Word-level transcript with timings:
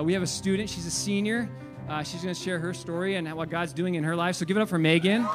Uh, 0.00 0.02
we 0.02 0.14
have 0.14 0.22
a 0.22 0.26
student, 0.26 0.70
she's 0.70 0.86
a 0.86 0.90
senior. 0.90 1.50
Uh, 1.86 2.02
she's 2.02 2.22
going 2.22 2.34
to 2.34 2.40
share 2.40 2.58
her 2.58 2.72
story 2.72 3.16
and 3.16 3.30
what 3.34 3.50
God's 3.50 3.74
doing 3.74 3.96
in 3.96 4.04
her 4.04 4.16
life. 4.16 4.36
So 4.36 4.46
give 4.46 4.56
it 4.56 4.60
up 4.60 4.68
for 4.68 4.78
Megan. 4.78 5.26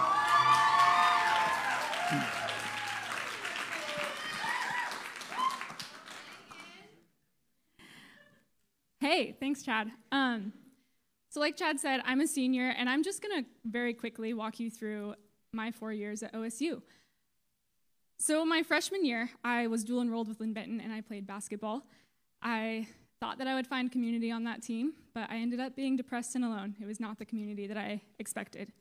Hey, 8.99 9.35
thanks, 9.39 9.61
Chad. 9.61 9.91
Um, 10.11 10.51
so, 11.29 11.39
like 11.39 11.57
Chad 11.57 11.79
said, 11.79 12.01
I'm 12.03 12.21
a 12.21 12.27
senior, 12.27 12.69
and 12.69 12.89
I'm 12.89 13.03
just 13.03 13.21
going 13.21 13.43
to 13.43 13.49
very 13.65 13.93
quickly 13.93 14.33
walk 14.33 14.59
you 14.59 14.71
through 14.71 15.13
my 15.53 15.71
four 15.71 15.93
years 15.93 16.23
at 16.23 16.33
OSU. 16.33 16.81
So, 18.17 18.43
my 18.45 18.63
freshman 18.63 19.05
year, 19.05 19.29
I 19.43 19.67
was 19.67 19.83
dual 19.83 20.01
enrolled 20.01 20.27
with 20.27 20.39
Linn 20.39 20.53
Benton, 20.53 20.81
and 20.81 20.91
I 20.91 21.01
played 21.01 21.27
basketball. 21.27 21.85
I 22.41 22.87
thought 23.25 23.39
that 23.39 23.47
I 23.47 23.55
would 23.55 23.65
find 23.65 23.91
community 23.91 24.29
on 24.29 24.43
that 24.43 24.61
team, 24.61 24.93
but 25.15 25.27
I 25.31 25.37
ended 25.37 25.59
up 25.59 25.75
being 25.75 25.95
depressed 25.95 26.35
and 26.35 26.45
alone. 26.45 26.75
It 26.79 26.85
was 26.85 26.99
not 26.99 27.17
the 27.17 27.25
community 27.25 27.65
that 27.65 27.75
I 27.75 28.01
expected. 28.19 28.71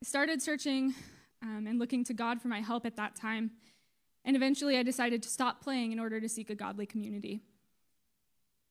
I 0.00 0.06
started 0.06 0.40
searching 0.40 0.94
um, 1.42 1.66
and 1.66 1.80
looking 1.80 2.04
to 2.04 2.14
God 2.14 2.40
for 2.40 2.46
my 2.46 2.60
help 2.60 2.86
at 2.86 2.94
that 2.94 3.16
time, 3.16 3.50
and 4.24 4.36
eventually 4.36 4.78
I 4.78 4.84
decided 4.84 5.20
to 5.24 5.28
stop 5.28 5.60
playing 5.60 5.90
in 5.90 5.98
order 5.98 6.20
to 6.20 6.28
seek 6.28 6.48
a 6.48 6.54
godly 6.54 6.86
community. 6.86 7.40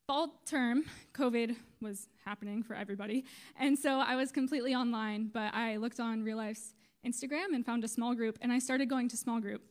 Fall 0.07 0.39
term, 0.45 0.85
COVID 1.13 1.57
was 1.81 2.07
happening 2.23 2.63
for 2.63 2.73
everybody, 2.73 3.25
and 3.59 3.77
so 3.77 3.99
I 3.99 4.15
was 4.15 4.31
completely 4.31 4.73
online, 4.73 5.29
but 5.33 5.53
I 5.53 5.75
looked 5.75 5.99
on 5.99 6.23
Real 6.23 6.37
Life's 6.37 6.73
Instagram 7.05 7.53
and 7.53 7.65
found 7.65 7.83
a 7.83 7.89
small 7.89 8.15
group, 8.15 8.39
and 8.39 8.49
I 8.49 8.59
started 8.59 8.87
going 8.87 9.09
to 9.09 9.17
small 9.17 9.41
group. 9.41 9.61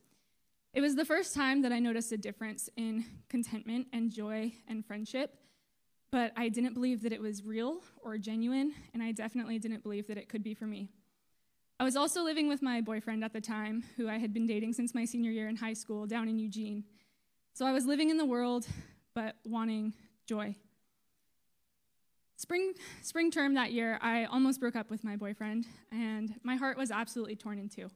It 0.72 0.80
was 0.82 0.94
the 0.94 1.04
first 1.04 1.34
time 1.34 1.62
that 1.62 1.72
I 1.72 1.80
noticed 1.80 2.12
a 2.12 2.16
difference 2.16 2.68
in 2.76 3.04
contentment 3.28 3.88
and 3.92 4.08
joy 4.08 4.52
and 4.68 4.86
friendship, 4.86 5.34
but 6.12 6.32
I 6.36 6.48
didn't 6.48 6.74
believe 6.74 7.02
that 7.02 7.12
it 7.12 7.20
was 7.20 7.42
real 7.42 7.80
or 8.02 8.18
genuine, 8.18 8.72
and 8.94 9.02
I 9.02 9.10
definitely 9.10 9.58
didn't 9.58 9.82
believe 9.82 10.06
that 10.06 10.16
it 10.16 10.28
could 10.28 10.44
be 10.44 10.54
for 10.54 10.66
me. 10.66 10.88
I 11.80 11.84
was 11.84 11.96
also 11.96 12.22
living 12.22 12.46
with 12.46 12.62
my 12.62 12.80
boyfriend 12.80 13.24
at 13.24 13.32
the 13.32 13.40
time, 13.40 13.82
who 13.96 14.08
I 14.08 14.18
had 14.18 14.32
been 14.32 14.46
dating 14.46 14.74
since 14.74 14.94
my 14.94 15.04
senior 15.04 15.32
year 15.32 15.48
in 15.48 15.56
high 15.56 15.72
school 15.72 16.06
down 16.06 16.28
in 16.28 16.38
Eugene. 16.38 16.84
So 17.52 17.66
I 17.66 17.72
was 17.72 17.84
living 17.84 18.10
in 18.10 18.16
the 18.16 18.24
world, 18.24 18.64
but 19.12 19.34
wanting 19.44 19.92
joy. 20.24 20.54
Spring, 22.36 22.74
spring 23.02 23.32
term 23.32 23.54
that 23.54 23.72
year, 23.72 23.98
I 24.00 24.26
almost 24.26 24.60
broke 24.60 24.76
up 24.76 24.88
with 24.88 25.02
my 25.02 25.16
boyfriend, 25.16 25.66
and 25.90 26.32
my 26.44 26.54
heart 26.54 26.78
was 26.78 26.92
absolutely 26.92 27.34
torn 27.34 27.58
in 27.58 27.68
two. 27.68 27.90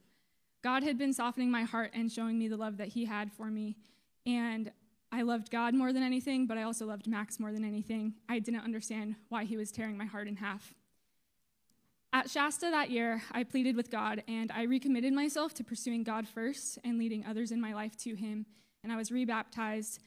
God 0.64 0.82
had 0.82 0.96
been 0.96 1.12
softening 1.12 1.50
my 1.50 1.62
heart 1.64 1.90
and 1.92 2.10
showing 2.10 2.38
me 2.38 2.48
the 2.48 2.56
love 2.56 2.78
that 2.78 2.88
He 2.88 3.04
had 3.04 3.30
for 3.30 3.50
me. 3.50 3.76
And 4.24 4.72
I 5.12 5.20
loved 5.20 5.50
God 5.50 5.74
more 5.74 5.92
than 5.92 6.02
anything, 6.02 6.46
but 6.46 6.56
I 6.56 6.62
also 6.62 6.86
loved 6.86 7.06
Max 7.06 7.38
more 7.38 7.52
than 7.52 7.66
anything. 7.66 8.14
I 8.30 8.38
didn't 8.38 8.64
understand 8.64 9.16
why 9.28 9.44
He 9.44 9.58
was 9.58 9.70
tearing 9.70 9.98
my 9.98 10.06
heart 10.06 10.26
in 10.26 10.36
half. 10.36 10.72
At 12.14 12.30
Shasta 12.30 12.70
that 12.70 12.90
year, 12.90 13.22
I 13.30 13.44
pleaded 13.44 13.76
with 13.76 13.90
God 13.90 14.22
and 14.26 14.50
I 14.52 14.62
recommitted 14.62 15.12
myself 15.12 15.52
to 15.54 15.64
pursuing 15.64 16.02
God 16.02 16.26
first 16.26 16.78
and 16.82 16.98
leading 16.98 17.26
others 17.26 17.52
in 17.52 17.60
my 17.60 17.74
life 17.74 17.94
to 17.98 18.14
Him. 18.14 18.46
And 18.82 18.90
I 18.90 18.96
was 18.96 19.12
rebaptized, 19.12 19.98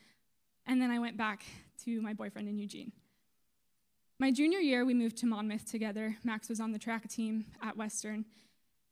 and 0.65 0.81
then 0.81 0.89
I 0.89 0.97
went 0.97 1.17
back 1.17 1.43
to 1.83 2.01
my 2.01 2.13
boyfriend 2.13 2.49
in 2.49 2.57
Eugene. 2.57 2.91
My 4.17 4.31
junior 4.31 4.59
year, 4.59 4.85
we 4.85 4.95
moved 4.95 5.17
to 5.17 5.27
Monmouth 5.27 5.69
together. 5.69 6.17
Max 6.23 6.49
was 6.49 6.59
on 6.59 6.71
the 6.71 6.79
track 6.79 7.07
team 7.07 7.45
at 7.61 7.77
Western, 7.77 8.25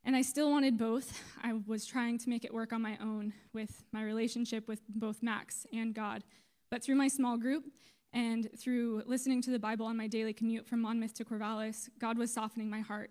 and 0.06 0.14
I 0.14 0.22
still 0.22 0.50
wanted 0.50 0.78
both. 0.78 1.20
I 1.42 1.54
was 1.66 1.84
trying 1.84 2.16
to 2.18 2.30
make 2.30 2.44
it 2.44 2.54
work 2.54 2.72
on 2.72 2.80
my 2.80 2.96
own 3.02 3.32
with 3.52 3.84
my 3.92 4.04
relationship 4.04 4.68
with 4.68 4.80
both 4.88 5.20
Max 5.20 5.66
and 5.72 5.92
God. 5.92 6.22
But 6.70 6.82
through 6.82 6.94
my 6.94 7.08
small 7.08 7.36
group 7.36 7.64
and 8.12 8.48
through 8.56 9.02
listening 9.06 9.42
to 9.42 9.50
the 9.50 9.58
Bible 9.58 9.84
on 9.84 9.96
my 9.96 10.06
daily 10.06 10.32
commute 10.32 10.64
from 10.64 10.80
Monmouth 10.80 11.14
to 11.14 11.24
Corvallis, 11.24 11.88
God 11.98 12.18
was 12.18 12.32
softening 12.32 12.70
my 12.70 12.80
heart. 12.80 13.10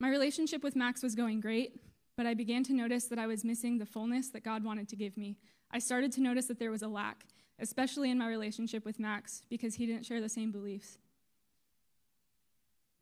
My 0.00 0.10
relationship 0.10 0.62
with 0.62 0.76
Max 0.76 1.02
was 1.02 1.14
going 1.14 1.40
great, 1.40 1.80
but 2.14 2.26
I 2.26 2.34
began 2.34 2.62
to 2.64 2.74
notice 2.74 3.06
that 3.06 3.18
I 3.18 3.26
was 3.26 3.42
missing 3.42 3.78
the 3.78 3.86
fullness 3.86 4.28
that 4.30 4.44
God 4.44 4.62
wanted 4.62 4.90
to 4.90 4.96
give 4.96 5.16
me. 5.16 5.38
I 5.70 5.78
started 5.78 6.12
to 6.12 6.20
notice 6.20 6.44
that 6.46 6.58
there 6.58 6.70
was 6.70 6.82
a 6.82 6.88
lack, 6.88 7.24
especially 7.58 8.10
in 8.10 8.18
my 8.18 8.28
relationship 8.28 8.84
with 8.84 9.00
Max, 9.00 9.42
because 9.48 9.76
he 9.76 9.86
didn't 9.86 10.04
share 10.04 10.20
the 10.20 10.28
same 10.28 10.52
beliefs. 10.52 10.98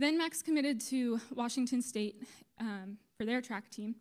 Then 0.01 0.17
Max 0.17 0.41
committed 0.41 0.81
to 0.87 1.21
Washington 1.35 1.83
State 1.83 2.23
um, 2.59 2.97
for 3.19 3.27
their 3.27 3.43
track 3.43 3.69
team, 3.69 3.97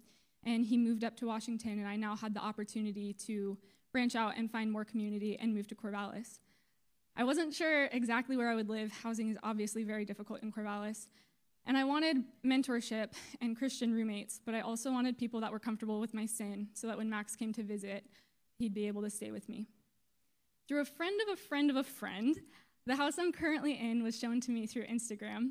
and 0.45 0.63
he 0.65 0.77
moved 0.77 1.03
up 1.03 1.17
to 1.17 1.25
Washington, 1.25 1.77
and 1.77 1.85
I 1.85 1.97
now 1.97 2.15
had 2.15 2.33
the 2.33 2.39
opportunity 2.39 3.11
to 3.25 3.57
branch 3.91 4.15
out 4.15 4.37
and 4.37 4.49
find 4.49 4.71
more 4.71 4.85
community 4.85 5.37
and 5.37 5.53
move 5.53 5.67
to 5.67 5.75
Corvallis. 5.75 6.39
I 7.17 7.25
wasn't 7.25 7.53
sure 7.53 7.87
exactly 7.87 8.37
where 8.37 8.49
I 8.49 8.55
would 8.55 8.69
live. 8.69 8.93
Housing 8.93 9.29
is 9.29 9.37
obviously 9.43 9.83
very 9.83 10.05
difficult 10.05 10.41
in 10.41 10.53
Corvallis. 10.53 11.09
And 11.65 11.75
I 11.75 11.83
wanted 11.83 12.23
mentorship 12.45 13.09
and 13.41 13.57
Christian 13.57 13.93
roommates, 13.93 14.39
but 14.45 14.55
I 14.55 14.61
also 14.61 14.93
wanted 14.93 15.17
people 15.17 15.41
that 15.41 15.51
were 15.51 15.59
comfortable 15.59 15.99
with 15.99 16.13
my 16.13 16.25
sin 16.25 16.69
so 16.75 16.87
that 16.87 16.97
when 16.97 17.09
Max 17.09 17.35
came 17.35 17.51
to 17.51 17.61
visit, 17.61 18.05
he'd 18.57 18.73
be 18.73 18.87
able 18.87 19.01
to 19.01 19.09
stay 19.09 19.31
with 19.31 19.49
me. 19.49 19.67
Through 20.65 20.79
a 20.79 20.85
friend 20.85 21.19
of 21.27 21.33
a 21.33 21.35
friend 21.35 21.69
of 21.69 21.75
a 21.75 21.83
friend, 21.83 22.39
the 22.85 22.95
house 22.95 23.15
I'm 23.19 23.33
currently 23.33 23.77
in 23.77 24.01
was 24.01 24.17
shown 24.17 24.39
to 24.39 24.51
me 24.51 24.65
through 24.65 24.87
Instagram. 24.87 25.49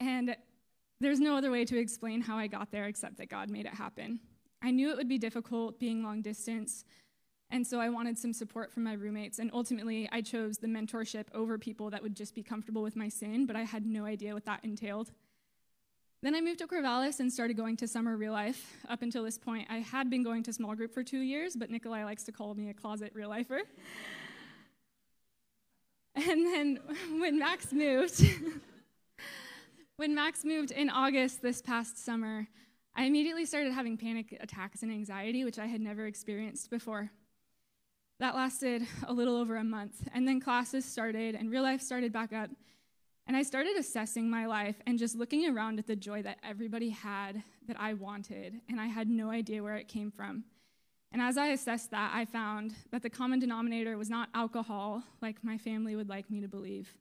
And 0.00 0.36
there's 1.00 1.20
no 1.20 1.36
other 1.36 1.50
way 1.50 1.64
to 1.64 1.78
explain 1.78 2.20
how 2.20 2.36
I 2.36 2.46
got 2.46 2.70
there 2.70 2.86
except 2.86 3.18
that 3.18 3.28
God 3.28 3.50
made 3.50 3.66
it 3.66 3.74
happen. 3.74 4.20
I 4.62 4.70
knew 4.70 4.90
it 4.90 4.96
would 4.96 5.08
be 5.08 5.18
difficult 5.18 5.78
being 5.78 6.02
long 6.02 6.22
distance, 6.22 6.84
and 7.50 7.66
so 7.66 7.80
I 7.80 7.88
wanted 7.88 8.18
some 8.18 8.32
support 8.32 8.72
from 8.72 8.84
my 8.84 8.92
roommates. 8.92 9.38
And 9.38 9.50
ultimately, 9.54 10.08
I 10.12 10.20
chose 10.20 10.58
the 10.58 10.66
mentorship 10.66 11.26
over 11.32 11.56
people 11.56 11.90
that 11.90 12.02
would 12.02 12.14
just 12.14 12.34
be 12.34 12.42
comfortable 12.42 12.82
with 12.82 12.96
my 12.96 13.08
sin, 13.08 13.46
but 13.46 13.56
I 13.56 13.62
had 13.62 13.86
no 13.86 14.04
idea 14.04 14.34
what 14.34 14.44
that 14.44 14.60
entailed. 14.64 15.12
Then 16.20 16.34
I 16.34 16.40
moved 16.40 16.58
to 16.58 16.66
Corvallis 16.66 17.20
and 17.20 17.32
started 17.32 17.56
going 17.56 17.76
to 17.76 17.86
summer 17.86 18.16
real 18.16 18.32
life. 18.32 18.76
Up 18.88 19.02
until 19.02 19.22
this 19.22 19.38
point, 19.38 19.68
I 19.70 19.78
had 19.78 20.10
been 20.10 20.24
going 20.24 20.42
to 20.42 20.52
small 20.52 20.74
group 20.74 20.92
for 20.92 21.04
two 21.04 21.20
years, 21.20 21.54
but 21.54 21.70
Nikolai 21.70 22.04
likes 22.04 22.24
to 22.24 22.32
call 22.32 22.54
me 22.54 22.70
a 22.70 22.74
closet 22.74 23.12
real 23.14 23.28
lifer. 23.28 23.62
And 26.26 26.44
then 26.46 26.80
when 27.20 27.38
Max 27.38 27.72
moved, 27.72 28.24
When 29.98 30.14
Max 30.14 30.44
moved 30.44 30.70
in 30.70 30.90
August 30.90 31.42
this 31.42 31.60
past 31.60 32.04
summer, 32.04 32.46
I 32.94 33.06
immediately 33.06 33.44
started 33.44 33.72
having 33.72 33.96
panic 33.96 34.38
attacks 34.40 34.84
and 34.84 34.92
anxiety, 34.92 35.42
which 35.42 35.58
I 35.58 35.66
had 35.66 35.80
never 35.80 36.06
experienced 36.06 36.70
before. 36.70 37.10
That 38.20 38.36
lasted 38.36 38.86
a 39.08 39.12
little 39.12 39.34
over 39.34 39.56
a 39.56 39.64
month, 39.64 40.08
and 40.14 40.28
then 40.28 40.38
classes 40.38 40.84
started 40.84 41.34
and 41.34 41.50
real 41.50 41.64
life 41.64 41.80
started 41.80 42.12
back 42.12 42.32
up. 42.32 42.48
And 43.26 43.36
I 43.36 43.42
started 43.42 43.76
assessing 43.76 44.30
my 44.30 44.46
life 44.46 44.76
and 44.86 45.00
just 45.00 45.16
looking 45.16 45.50
around 45.50 45.80
at 45.80 45.88
the 45.88 45.96
joy 45.96 46.22
that 46.22 46.38
everybody 46.44 46.90
had 46.90 47.42
that 47.66 47.80
I 47.80 47.94
wanted, 47.94 48.54
and 48.68 48.80
I 48.80 48.86
had 48.86 49.10
no 49.10 49.32
idea 49.32 49.64
where 49.64 49.78
it 49.78 49.88
came 49.88 50.12
from. 50.12 50.44
And 51.10 51.20
as 51.20 51.36
I 51.36 51.48
assessed 51.48 51.90
that, 51.90 52.12
I 52.14 52.24
found 52.24 52.72
that 52.92 53.02
the 53.02 53.10
common 53.10 53.40
denominator 53.40 53.98
was 53.98 54.10
not 54.10 54.28
alcohol, 54.32 55.02
like 55.20 55.42
my 55.42 55.58
family 55.58 55.96
would 55.96 56.08
like 56.08 56.30
me 56.30 56.40
to 56.40 56.46
believe. 56.46 56.94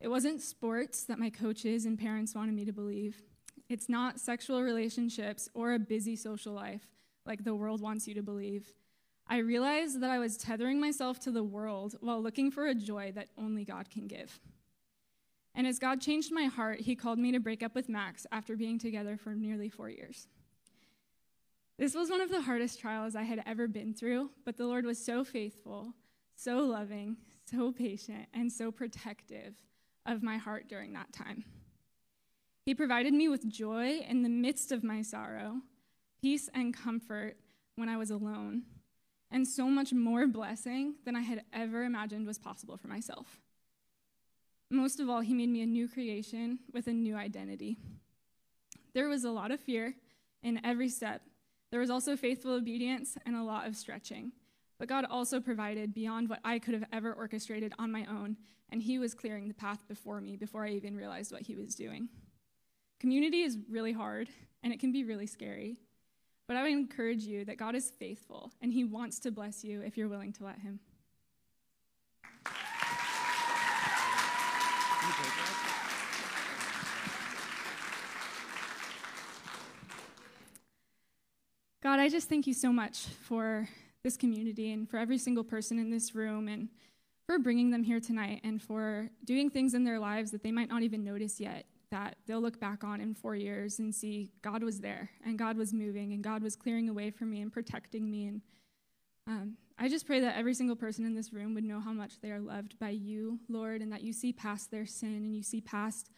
It 0.00 0.08
wasn't 0.08 0.40
sports 0.40 1.04
that 1.04 1.18
my 1.18 1.30
coaches 1.30 1.84
and 1.84 1.98
parents 1.98 2.34
wanted 2.34 2.54
me 2.54 2.64
to 2.64 2.72
believe. 2.72 3.22
It's 3.68 3.88
not 3.88 4.20
sexual 4.20 4.62
relationships 4.62 5.48
or 5.54 5.72
a 5.72 5.78
busy 5.78 6.16
social 6.16 6.52
life 6.52 6.86
like 7.26 7.44
the 7.44 7.54
world 7.54 7.80
wants 7.80 8.06
you 8.06 8.14
to 8.14 8.22
believe. 8.22 8.72
I 9.26 9.38
realized 9.38 10.00
that 10.00 10.10
I 10.10 10.18
was 10.18 10.38
tethering 10.38 10.80
myself 10.80 11.20
to 11.20 11.30
the 11.30 11.42
world 11.42 11.96
while 12.00 12.22
looking 12.22 12.50
for 12.50 12.66
a 12.66 12.74
joy 12.74 13.12
that 13.14 13.28
only 13.36 13.64
God 13.64 13.90
can 13.90 14.06
give. 14.06 14.40
And 15.54 15.66
as 15.66 15.78
God 15.78 16.00
changed 16.00 16.32
my 16.32 16.44
heart, 16.44 16.80
He 16.80 16.94
called 16.94 17.18
me 17.18 17.32
to 17.32 17.40
break 17.40 17.62
up 17.62 17.74
with 17.74 17.88
Max 17.88 18.26
after 18.32 18.56
being 18.56 18.78
together 18.78 19.16
for 19.16 19.34
nearly 19.34 19.68
four 19.68 19.90
years. 19.90 20.28
This 21.78 21.94
was 21.94 22.08
one 22.08 22.20
of 22.20 22.30
the 22.30 22.42
hardest 22.42 22.80
trials 22.80 23.14
I 23.14 23.24
had 23.24 23.42
ever 23.44 23.68
been 23.68 23.92
through, 23.92 24.30
but 24.44 24.56
the 24.56 24.66
Lord 24.66 24.86
was 24.86 25.04
so 25.04 25.24
faithful, 25.24 25.92
so 26.36 26.58
loving, 26.58 27.18
so 27.44 27.72
patient, 27.72 28.26
and 28.32 28.50
so 28.50 28.70
protective 28.70 29.54
of 30.08 30.22
my 30.22 30.36
heart 30.36 30.68
during 30.68 30.92
that 30.94 31.12
time. 31.12 31.44
He 32.64 32.74
provided 32.74 33.14
me 33.14 33.28
with 33.28 33.48
joy 33.48 34.00
in 34.06 34.22
the 34.22 34.28
midst 34.28 34.72
of 34.72 34.84
my 34.84 35.02
sorrow, 35.02 35.62
peace 36.20 36.50
and 36.52 36.74
comfort 36.74 37.36
when 37.76 37.88
I 37.88 37.96
was 37.96 38.10
alone, 38.10 38.62
and 39.30 39.46
so 39.46 39.66
much 39.66 39.92
more 39.92 40.26
blessing 40.26 40.94
than 41.04 41.14
I 41.14 41.20
had 41.20 41.44
ever 41.52 41.84
imagined 41.84 42.26
was 42.26 42.38
possible 42.38 42.76
for 42.76 42.88
myself. 42.88 43.40
Most 44.70 45.00
of 45.00 45.08
all, 45.08 45.20
he 45.20 45.32
made 45.32 45.48
me 45.48 45.62
a 45.62 45.66
new 45.66 45.88
creation 45.88 46.58
with 46.72 46.88
a 46.88 46.92
new 46.92 47.16
identity. 47.16 47.78
There 48.92 49.08
was 49.08 49.24
a 49.24 49.30
lot 49.30 49.50
of 49.50 49.60
fear 49.60 49.94
in 50.42 50.60
every 50.64 50.88
step. 50.88 51.22
There 51.70 51.80
was 51.80 51.90
also 51.90 52.16
faithful 52.16 52.52
obedience 52.52 53.16
and 53.24 53.36
a 53.36 53.42
lot 53.42 53.66
of 53.66 53.76
stretching. 53.76 54.32
But 54.78 54.88
God 54.88 55.04
also 55.10 55.40
provided 55.40 55.92
beyond 55.92 56.28
what 56.28 56.40
I 56.44 56.58
could 56.58 56.74
have 56.74 56.84
ever 56.92 57.12
orchestrated 57.12 57.72
on 57.78 57.90
my 57.90 58.04
own, 58.04 58.36
and 58.70 58.80
He 58.80 58.98
was 58.98 59.12
clearing 59.12 59.48
the 59.48 59.54
path 59.54 59.86
before 59.88 60.20
me 60.20 60.36
before 60.36 60.64
I 60.64 60.70
even 60.70 60.96
realized 60.96 61.32
what 61.32 61.42
He 61.42 61.56
was 61.56 61.74
doing. 61.74 62.08
Community 63.00 63.42
is 63.42 63.58
really 63.68 63.92
hard, 63.92 64.28
and 64.62 64.72
it 64.72 64.78
can 64.80 64.92
be 64.92 65.04
really 65.04 65.26
scary. 65.26 65.78
But 66.46 66.56
I 66.56 66.62
would 66.62 66.72
encourage 66.72 67.24
you 67.24 67.44
that 67.44 67.58
God 67.58 67.74
is 67.74 67.90
faithful, 67.90 68.52
and 68.62 68.72
He 68.72 68.84
wants 68.84 69.18
to 69.20 69.30
bless 69.30 69.64
you 69.64 69.82
if 69.82 69.96
you're 69.96 70.08
willing 70.08 70.32
to 70.34 70.44
let 70.44 70.60
Him. 70.60 70.80
God, 81.80 82.00
I 82.00 82.08
just 82.08 82.28
thank 82.28 82.46
you 82.46 82.54
so 82.54 82.72
much 82.72 83.06
for 83.06 83.68
this 84.08 84.16
community 84.16 84.72
and 84.72 84.88
for 84.88 84.96
every 84.96 85.18
single 85.18 85.44
person 85.44 85.78
in 85.78 85.90
this 85.90 86.14
room 86.14 86.48
and 86.48 86.70
for 87.26 87.38
bringing 87.38 87.70
them 87.70 87.82
here 87.82 88.00
tonight 88.00 88.40
and 88.42 88.62
for 88.62 89.10
doing 89.26 89.50
things 89.50 89.74
in 89.74 89.84
their 89.84 89.98
lives 89.98 90.30
that 90.30 90.42
they 90.42 90.50
might 90.50 90.70
not 90.70 90.82
even 90.82 91.04
notice 91.04 91.38
yet 91.38 91.66
that 91.90 92.16
they'll 92.26 92.40
look 92.40 92.58
back 92.58 92.82
on 92.82 93.02
in 93.02 93.14
four 93.14 93.34
years 93.34 93.78
and 93.78 93.94
see 93.94 94.30
God 94.40 94.62
was 94.62 94.80
there 94.80 95.10
and 95.26 95.38
God 95.38 95.58
was 95.58 95.74
moving 95.74 96.14
and 96.14 96.24
God 96.24 96.42
was 96.42 96.56
clearing 96.56 96.88
a 96.88 96.92
way 96.94 97.10
for 97.10 97.26
me 97.26 97.42
and 97.42 97.52
protecting 97.52 98.10
me. 98.10 98.28
And 98.28 98.40
um, 99.26 99.56
I 99.78 99.90
just 99.90 100.06
pray 100.06 100.20
that 100.20 100.38
every 100.38 100.54
single 100.54 100.76
person 100.76 101.04
in 101.04 101.14
this 101.14 101.34
room 101.34 101.52
would 101.54 101.64
know 101.64 101.80
how 101.80 101.92
much 101.92 102.18
they 102.22 102.30
are 102.30 102.40
loved 102.40 102.78
by 102.78 102.90
you, 102.90 103.40
Lord, 103.50 103.82
and 103.82 103.92
that 103.92 104.02
you 104.02 104.14
see 104.14 104.32
past 104.32 104.70
their 104.70 104.86
sin 104.86 105.16
and 105.16 105.36
you 105.36 105.42
see 105.42 105.60
past 105.60 106.08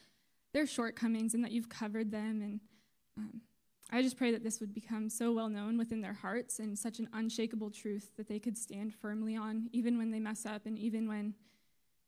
their 0.55 0.65
shortcomings 0.65 1.35
and 1.35 1.43
that 1.43 1.51
you've 1.51 1.69
covered 1.69 2.13
them. 2.13 2.41
And 2.41 2.61
um, 3.19 3.41
I 3.93 4.03
just 4.03 4.17
pray 4.17 4.31
that 4.31 4.45
this 4.45 4.61
would 4.61 4.73
become 4.73 5.09
so 5.09 5.33
well 5.33 5.49
known 5.49 5.77
within 5.77 6.01
their 6.01 6.13
hearts 6.13 6.61
and 6.61 6.79
such 6.79 7.01
an 7.01 7.09
unshakable 7.13 7.71
truth 7.71 8.13
that 8.17 8.29
they 8.29 8.39
could 8.39 8.57
stand 8.57 8.95
firmly 8.95 9.37
on, 9.37 9.69
even 9.73 9.99
when 9.99 10.11
they 10.11 10.21
mess 10.21 10.47
up 10.47 10.67
and 10.67 10.79
even 10.79 11.09
when 11.09 11.35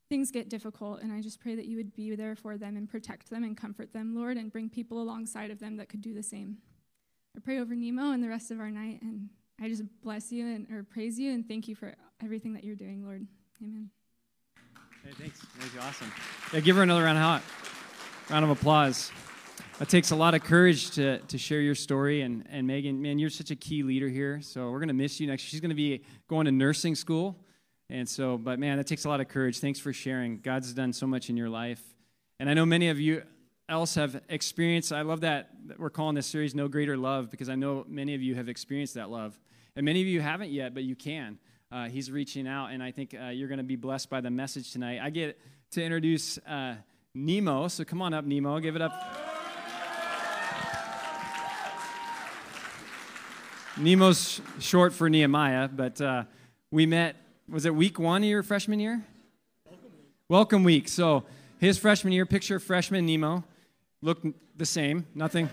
things 0.09 0.31
get 0.31 0.49
difficult. 0.49 1.01
And 1.01 1.11
I 1.11 1.21
just 1.21 1.41
pray 1.41 1.55
that 1.55 1.65
you 1.65 1.75
would 1.77 1.93
be 1.93 2.15
there 2.15 2.35
for 2.35 2.57
them 2.57 2.77
and 2.77 2.89
protect 2.89 3.29
them 3.29 3.43
and 3.43 3.57
comfort 3.57 3.91
them, 3.91 4.15
Lord, 4.15 4.37
and 4.37 4.51
bring 4.51 4.69
people 4.69 5.01
alongside 5.01 5.51
of 5.51 5.59
them 5.59 5.77
that 5.77 5.89
could 5.89 6.01
do 6.01 6.13
the 6.13 6.23
same. 6.23 6.57
I 7.35 7.39
pray 7.39 7.59
over 7.59 7.75
Nemo 7.75 8.11
and 8.11 8.23
the 8.23 8.29
rest 8.29 8.51
of 8.51 8.59
our 8.59 8.69
night, 8.69 9.01
and 9.01 9.29
I 9.59 9.67
just 9.67 9.83
bless 10.01 10.31
you 10.31 10.45
and 10.45 10.71
or 10.71 10.83
praise 10.83 11.19
you 11.19 11.33
and 11.33 11.47
thank 11.47 11.67
you 11.67 11.75
for 11.75 11.95
everything 12.23 12.53
that 12.53 12.63
you're 12.63 12.75
doing, 12.75 13.03
Lord. 13.03 13.25
Amen. 13.61 13.89
Hey, 15.03 15.11
thanks. 15.19 15.39
Thank 15.57 15.73
you. 15.73 15.79
Awesome. 15.81 16.11
Yeah, 16.53 16.59
give 16.61 16.75
her 16.77 16.83
another 16.83 17.03
round 17.03 17.17
of, 17.17 18.29
round 18.29 18.45
of 18.45 18.51
applause. 18.51 19.11
It 19.79 19.89
takes 19.89 20.11
a 20.11 20.15
lot 20.15 20.35
of 20.35 20.43
courage 20.43 20.91
to, 20.91 21.17
to 21.17 21.37
share 21.37 21.59
your 21.59 21.73
story. 21.73 22.21
And, 22.21 22.45
and 22.49 22.67
Megan, 22.67 23.01
man, 23.01 23.17
you're 23.17 23.31
such 23.31 23.49
a 23.49 23.55
key 23.55 23.81
leader 23.81 24.07
here. 24.07 24.39
So 24.41 24.69
we're 24.69 24.79
going 24.79 24.87
to 24.89 24.93
miss 24.93 25.19
you 25.19 25.27
next. 25.27 25.41
She's 25.41 25.59
going 25.59 25.69
to 25.69 25.75
be 25.75 26.03
going 26.27 26.45
to 26.45 26.51
nursing 26.51 26.93
school. 26.95 27.35
And 27.89 28.07
so, 28.07 28.37
but 28.37 28.59
man, 28.59 28.77
that 28.77 28.87
takes 28.87 29.05
a 29.05 29.09
lot 29.09 29.19
of 29.19 29.27
courage. 29.27 29.59
Thanks 29.59 29.79
for 29.79 29.91
sharing. 29.91 30.39
God's 30.39 30.73
done 30.73 30.93
so 30.93 31.07
much 31.07 31.29
in 31.29 31.37
your 31.37 31.49
life. 31.49 31.81
And 32.39 32.49
I 32.49 32.53
know 32.53 32.65
many 32.65 32.89
of 32.89 32.99
you 32.99 33.23
else 33.67 33.95
have 33.95 34.21
experienced, 34.29 34.91
I 34.93 35.01
love 35.01 35.21
that 35.21 35.49
we're 35.77 35.89
calling 35.89 36.15
this 36.15 36.27
series 36.27 36.53
No 36.53 36.67
Greater 36.67 36.97
Love 36.97 37.31
because 37.31 37.49
I 37.49 37.55
know 37.55 37.85
many 37.87 38.13
of 38.13 38.21
you 38.21 38.35
have 38.35 38.49
experienced 38.49 38.93
that 38.93 39.09
love. 39.09 39.39
And 39.75 39.85
many 39.85 40.01
of 40.01 40.07
you 40.07 40.21
haven't 40.21 40.51
yet, 40.51 40.73
but 40.73 40.83
you 40.83 40.95
can. 40.95 41.39
Uh, 41.71 41.89
he's 41.89 42.11
reaching 42.11 42.47
out, 42.47 42.67
and 42.67 42.83
I 42.83 42.91
think 42.91 43.15
uh, 43.19 43.29
you're 43.29 43.47
going 43.47 43.57
to 43.57 43.63
be 43.63 43.75
blessed 43.75 44.09
by 44.09 44.21
the 44.21 44.29
message 44.29 44.71
tonight. 44.71 44.99
I 45.01 45.09
get 45.09 45.39
to 45.71 45.83
introduce 45.83 46.37
uh, 46.39 46.75
Nemo, 47.15 47.67
so 47.67 47.83
come 47.83 48.01
on 48.03 48.13
up, 48.13 48.25
Nemo. 48.25 48.59
Give 48.59 48.75
it 48.75 48.81
up. 48.83 49.22
Nemo's 53.77 54.39
short 54.59 54.93
for 54.93 55.09
Nehemiah, 55.09 55.67
but 55.67 55.99
uh, 55.99 56.25
we 56.69 56.85
met 56.85 57.15
was 57.49 57.65
it 57.65 57.73
week 57.73 57.99
one 57.99 58.21
of 58.23 58.29
your 58.29 58.43
freshman 58.43 58.79
year? 58.79 59.03
Welcome 59.65 59.91
week. 59.91 60.11
Welcome 60.29 60.63
week. 60.63 60.87
So 60.87 61.23
his 61.59 61.79
freshman 61.79 62.13
year, 62.13 62.25
picture 62.25 62.59
freshman 62.59 63.05
Nemo, 63.05 63.43
looked 64.01 64.27
the 64.55 64.65
same. 64.65 65.07
Nothing. 65.15 65.49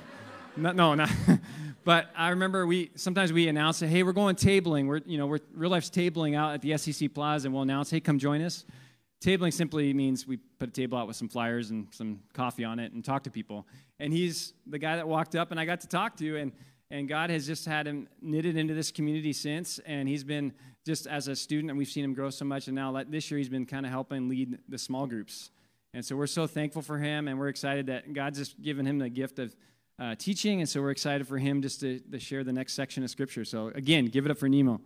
no, 0.56 0.72
no, 0.72 0.94
not. 0.94 1.10
but 1.84 2.10
I 2.14 2.28
remember 2.28 2.66
we 2.66 2.90
sometimes 2.94 3.32
we 3.32 3.48
announce, 3.48 3.80
hey, 3.80 4.02
we're 4.02 4.12
going 4.12 4.36
tabling. 4.36 4.86
We're 4.86 5.00
you 5.06 5.16
know 5.16 5.26
we're 5.26 5.40
real 5.54 5.70
life's 5.70 5.90
tabling 5.90 6.36
out 6.36 6.52
at 6.52 6.60
the 6.60 6.76
SEC 6.76 7.14
Plaza, 7.14 7.48
and 7.48 7.54
we'll 7.54 7.62
announce, 7.62 7.90
hey, 7.90 8.00
come 8.00 8.18
join 8.18 8.42
us. 8.42 8.66
Tabling 9.24 9.52
simply 9.52 9.94
means 9.94 10.26
we 10.26 10.36
put 10.58 10.68
a 10.68 10.72
table 10.72 10.98
out 10.98 11.06
with 11.06 11.16
some 11.16 11.28
flyers 11.28 11.70
and 11.70 11.88
some 11.90 12.20
coffee 12.34 12.64
on 12.64 12.78
it 12.80 12.92
and 12.92 13.02
talk 13.02 13.24
to 13.24 13.30
people. 13.30 13.66
And 13.98 14.12
he's 14.12 14.52
the 14.66 14.78
guy 14.78 14.96
that 14.96 15.08
walked 15.08 15.34
up, 15.34 15.50
and 15.50 15.58
I 15.58 15.64
got 15.64 15.80
to 15.82 15.88
talk 15.88 16.16
to, 16.16 16.36
and 16.36 16.52
and 16.90 17.08
God 17.08 17.30
has 17.30 17.46
just 17.46 17.66
had 17.66 17.86
him 17.86 18.08
knitted 18.20 18.56
into 18.56 18.74
this 18.74 18.90
community 18.90 19.32
since, 19.32 19.78
and 19.86 20.08
he's 20.08 20.24
been 20.24 20.52
just 20.84 21.06
as 21.06 21.28
a 21.28 21.36
student, 21.36 21.70
and 21.70 21.78
we've 21.78 21.88
seen 21.88 22.04
him 22.04 22.14
grow 22.14 22.30
so 22.30 22.44
much. 22.44 22.66
And 22.66 22.74
now 22.74 23.02
this 23.08 23.30
year, 23.30 23.38
he's 23.38 23.48
been 23.48 23.66
kind 23.66 23.86
of 23.86 23.92
helping 23.92 24.28
lead 24.28 24.58
the 24.68 24.78
small 24.78 25.06
groups. 25.06 25.50
And 25.94 26.04
so 26.04 26.16
we're 26.16 26.26
so 26.26 26.46
thankful 26.46 26.82
for 26.82 26.98
him, 26.98 27.28
and 27.28 27.38
we're 27.38 27.48
excited 27.48 27.86
that 27.86 28.12
God's 28.12 28.38
just 28.38 28.60
given 28.60 28.86
him 28.86 28.98
the 28.98 29.08
gift 29.08 29.38
of 29.38 29.54
uh, 29.98 30.14
teaching. 30.16 30.60
And 30.60 30.68
so 30.68 30.80
we're 30.80 30.90
excited 30.90 31.28
for 31.28 31.38
him 31.38 31.62
just 31.62 31.80
to, 31.80 32.00
to 32.00 32.18
share 32.18 32.42
the 32.42 32.52
next 32.52 32.72
section 32.72 33.04
of 33.04 33.10
Scripture. 33.10 33.44
So 33.44 33.68
again, 33.68 34.06
give 34.06 34.24
it 34.24 34.30
up 34.30 34.38
for 34.38 34.48
Nemo. 34.48 34.80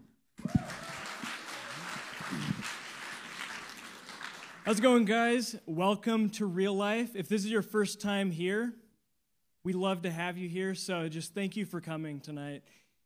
How's 4.64 4.78
it 4.78 4.82
going, 4.82 5.04
guys? 5.04 5.56
Welcome 5.66 6.30
to 6.30 6.46
Real 6.46 6.74
Life. 6.74 7.14
If 7.14 7.28
this 7.28 7.44
is 7.44 7.50
your 7.50 7.62
first 7.62 8.00
time 8.00 8.30
here, 8.30 8.72
we 9.64 9.72
love 9.72 10.02
to 10.02 10.10
have 10.10 10.36
you 10.36 10.46
here. 10.46 10.74
So 10.74 11.08
just 11.08 11.34
thank 11.34 11.56
you 11.56 11.64
for 11.64 11.80
coming 11.80 12.20
tonight. 12.20 12.62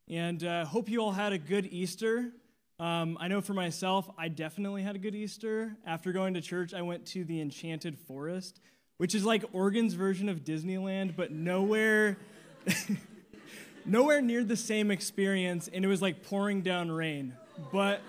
And 0.08 0.43
uh, 0.43 0.64
hope 0.64 0.88
you 0.88 1.00
all 1.00 1.12
had 1.12 1.32
a 1.32 1.38
good 1.38 1.66
Easter. 1.66 2.32
Um, 2.81 3.16
I 3.20 3.28
know 3.28 3.40
for 3.40 3.55
myself, 3.55 4.10
I 4.19 4.26
definitely 4.26 4.82
had 4.82 4.96
a 4.96 4.99
good 4.99 5.14
Easter. 5.14 5.76
After 5.87 6.10
going 6.10 6.34
to 6.34 6.40
church, 6.40 6.75
I 6.75 6.82
went 6.82 7.06
to 7.06 7.25
the 7.25 7.40
Enchanted 7.40 7.96
Forest, 7.96 8.60
which 8.96 9.14
is 9.14 9.25
like 9.25 9.44
Oregon's 9.52 9.94
version 9.94 10.28
of 10.28 10.44
Disneyland, 10.44 11.14
but 11.14 11.31
nowhere, 11.31 12.19
nowhere 13.87 14.20
near 14.20 14.43
the 14.43 14.56
same 14.56 14.90
experience. 14.90 15.69
And 15.72 15.84
it 15.84 15.88
was 15.88 16.02
like 16.02 16.25
pouring 16.25 16.62
down 16.62 16.90
rain. 16.90 17.34
But 17.72 18.00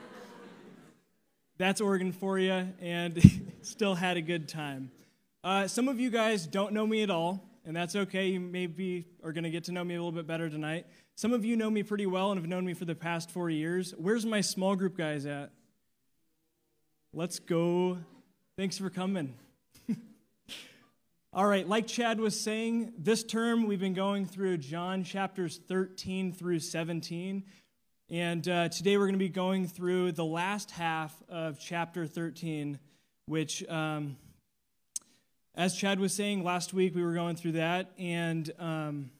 that's 1.59 1.81
Oregon 1.81 2.13
for 2.13 2.39
you, 2.39 2.69
and 2.81 3.21
still 3.61 3.93
had 3.93 4.17
a 4.17 4.21
good 4.21 4.49
time. 4.49 4.89
Uh, 5.43 5.67
some 5.67 5.87
of 5.87 5.99
you 5.99 6.09
guys 6.09 6.47
don't 6.47 6.73
know 6.73 6.87
me 6.87 7.03
at 7.03 7.11
all, 7.11 7.43
and 7.69 7.75
that's 7.75 7.95
okay. 7.95 8.29
You 8.29 8.39
maybe 8.39 9.05
are 9.23 9.31
going 9.31 9.43
to 9.43 9.51
get 9.51 9.65
to 9.65 9.71
know 9.71 9.83
me 9.83 9.93
a 9.93 9.99
little 9.99 10.11
bit 10.11 10.25
better 10.25 10.49
tonight. 10.49 10.87
Some 11.13 11.33
of 11.33 11.45
you 11.45 11.55
know 11.55 11.69
me 11.69 11.83
pretty 11.83 12.07
well 12.07 12.31
and 12.31 12.39
have 12.39 12.49
known 12.49 12.65
me 12.65 12.73
for 12.73 12.85
the 12.85 12.95
past 12.95 13.29
four 13.29 13.47
years. 13.47 13.93
Where's 13.95 14.25
my 14.25 14.41
small 14.41 14.75
group 14.75 14.97
guys 14.97 15.27
at? 15.27 15.51
Let's 17.13 17.37
go. 17.37 17.99
Thanks 18.57 18.79
for 18.79 18.89
coming. 18.89 19.35
All 21.31 21.45
right, 21.45 21.69
like 21.69 21.85
Chad 21.85 22.19
was 22.19 22.39
saying, 22.39 22.93
this 22.97 23.23
term 23.23 23.67
we've 23.67 23.79
been 23.79 23.93
going 23.93 24.25
through 24.25 24.57
John 24.57 25.03
chapters 25.03 25.59
13 25.67 26.33
through 26.33 26.61
17. 26.61 27.43
And 28.09 28.49
uh, 28.49 28.69
today 28.69 28.97
we're 28.97 29.05
going 29.05 29.13
to 29.13 29.19
be 29.19 29.29
going 29.29 29.67
through 29.67 30.13
the 30.13 30.25
last 30.25 30.71
half 30.71 31.13
of 31.29 31.59
chapter 31.59 32.07
13, 32.07 32.79
which, 33.27 33.63
um, 33.69 34.17
as 35.59 35.75
Chad 35.75 35.99
was 35.99 36.13
saying 36.13 36.43
last 36.43 36.73
week, 36.73 36.95
we 36.95 37.03
were 37.03 37.13
going 37.13 37.35
through 37.35 37.53
that. 37.53 37.91
And. 37.99 38.51
Um, 38.57 39.11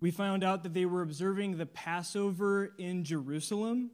we 0.00 0.10
found 0.10 0.42
out 0.42 0.62
that 0.62 0.72
they 0.72 0.86
were 0.86 1.02
observing 1.02 1.58
the 1.58 1.66
Passover 1.66 2.72
in 2.78 3.04
Jerusalem. 3.04 3.90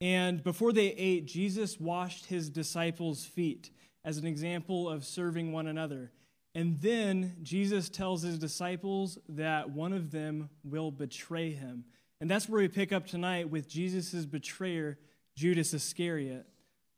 And 0.00 0.42
before 0.42 0.72
they 0.72 0.88
ate, 0.88 1.26
Jesus 1.26 1.80
washed 1.80 2.26
his 2.26 2.48
disciples' 2.48 3.24
feet 3.24 3.70
as 4.04 4.18
an 4.18 4.26
example 4.26 4.88
of 4.88 5.04
serving 5.04 5.52
one 5.52 5.66
another. 5.66 6.12
And 6.54 6.80
then 6.80 7.36
Jesus 7.42 7.88
tells 7.88 8.22
his 8.22 8.38
disciples 8.38 9.18
that 9.28 9.70
one 9.70 9.92
of 9.92 10.10
them 10.10 10.48
will 10.64 10.90
betray 10.90 11.52
him. 11.52 11.84
And 12.20 12.30
that's 12.30 12.48
where 12.48 12.60
we 12.60 12.68
pick 12.68 12.92
up 12.92 13.06
tonight 13.06 13.50
with 13.50 13.68
Jesus' 13.68 14.24
betrayer, 14.26 14.98
Judas 15.34 15.74
Iscariot. 15.74 16.46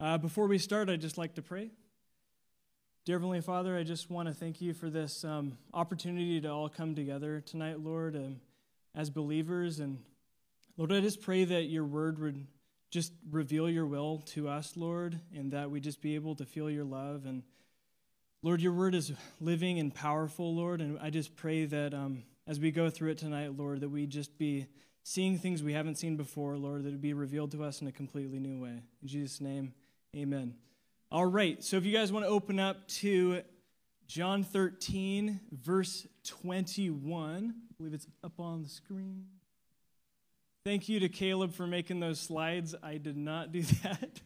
Uh, 0.01 0.19
before 0.19 0.47
we 0.47 0.59
start, 0.59 0.91
I'd 0.91 1.01
just 1.01 1.17
like 1.17 1.35
to 1.37 1.43
pray. 1.43 1.71
Dear 3.05 3.17
Heavenly 3.17 3.43
Father, 3.43 3.77
I 3.77 3.83
just 3.83 4.09
want 4.09 4.29
to 4.29 4.35
thank 4.35 4.63
you 4.63 4.73
for 4.73 4.89
this 4.89 5.25
um, 5.25 5.59
opportunity 5.75 6.41
to 6.41 6.49
all 6.49 6.71
come 6.71 6.95
together 6.95 7.43
tonight, 7.43 7.79
Lord, 7.79 8.17
um, 8.17 8.41
as 8.95 9.11
believers. 9.11 9.79
And 9.79 9.99
Lord, 10.79 10.91
I 10.91 11.01
just 11.01 11.21
pray 11.21 11.45
that 11.45 11.65
your 11.65 11.85
word 11.85 12.19
would 12.19 12.47
just 12.91 13.13
reveal 13.31 13.69
your 13.69 13.85
will 13.85 14.23
to 14.29 14.49
us, 14.49 14.75
Lord, 14.75 15.21
and 15.37 15.53
that 15.53 15.71
we 15.71 15.81
just 15.81 16.01
be 16.01 16.15
able 16.15 16.35
to 16.37 16.47
feel 16.47 16.71
your 16.71 16.85
love. 16.85 17.27
And 17.27 17.43
Lord, 18.43 18.63
your 18.63 18.73
word 18.73 18.95
is 18.95 19.13
living 19.39 19.79
and 19.79 19.95
powerful, 19.95 20.55
Lord. 20.55 20.81
And 20.81 20.99
I 20.99 21.11
just 21.11 21.37
pray 21.37 21.67
that 21.67 21.93
um, 21.93 22.23
as 22.47 22.59
we 22.59 22.71
go 22.71 22.89
through 22.89 23.11
it 23.11 23.19
tonight, 23.19 23.55
Lord, 23.55 23.81
that 23.81 23.91
we 23.91 24.07
just 24.07 24.39
be 24.39 24.67
seeing 25.03 25.37
things 25.37 25.63
we 25.63 25.75
haven't 25.75 25.99
seen 25.99 26.17
before, 26.17 26.57
Lord, 26.57 26.85
that 26.85 26.95
it 26.95 27.03
be 27.03 27.13
revealed 27.13 27.51
to 27.51 27.65
us 27.65 27.83
in 27.83 27.87
a 27.87 27.93
completely 27.93 28.39
new 28.39 28.63
way. 28.63 28.83
In 29.03 29.09
Jesus' 29.09 29.43
name, 29.43 29.75
amen. 30.17 30.55
All 31.11 31.27
right, 31.27 31.63
so 31.63 31.77
if 31.77 31.85
you 31.85 31.93
guys 31.93 32.11
want 32.11 32.25
to 32.25 32.29
open 32.29 32.59
up 32.59 32.89
to 32.89 33.43
John 34.07 34.43
13, 34.43 35.41
verse 35.53 36.07
21, 36.25 37.55
I 37.57 37.75
believe 37.77 37.95
it's 37.95 38.07
up 38.25 38.41
on 38.41 38.63
the 38.63 38.69
screen. 38.69 39.27
Thank 40.65 40.89
you 40.89 40.99
to 41.01 41.09
Caleb 41.09 41.53
for 41.53 41.67
making 41.67 42.01
those 42.01 42.19
slides. 42.19 42.75
I 42.83 42.97
did 42.97 43.17
not 43.17 43.53
do 43.53 43.63
that. 43.83 44.21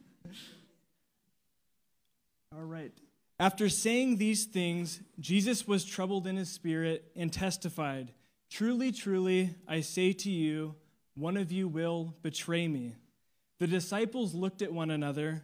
All 2.55 2.63
right. 2.63 2.93
After 3.39 3.69
saying 3.69 4.17
these 4.17 4.45
things, 4.45 5.01
Jesus 5.19 5.67
was 5.67 5.85
troubled 5.85 6.27
in 6.27 6.37
his 6.37 6.49
spirit 6.49 7.11
and 7.15 7.31
testified, 7.31 8.13
Truly, 8.49 8.91
truly, 8.91 9.53
I 9.67 9.81
say 9.81 10.11
to 10.11 10.31
you, 10.31 10.75
one 11.13 11.37
of 11.37 11.51
you 11.51 11.67
will 11.67 12.15
betray 12.23 12.67
me. 12.67 12.95
The 13.59 13.67
disciples 13.67 14.33
looked 14.33 14.61
at 14.61 14.73
one 14.73 14.89
another 14.89 15.43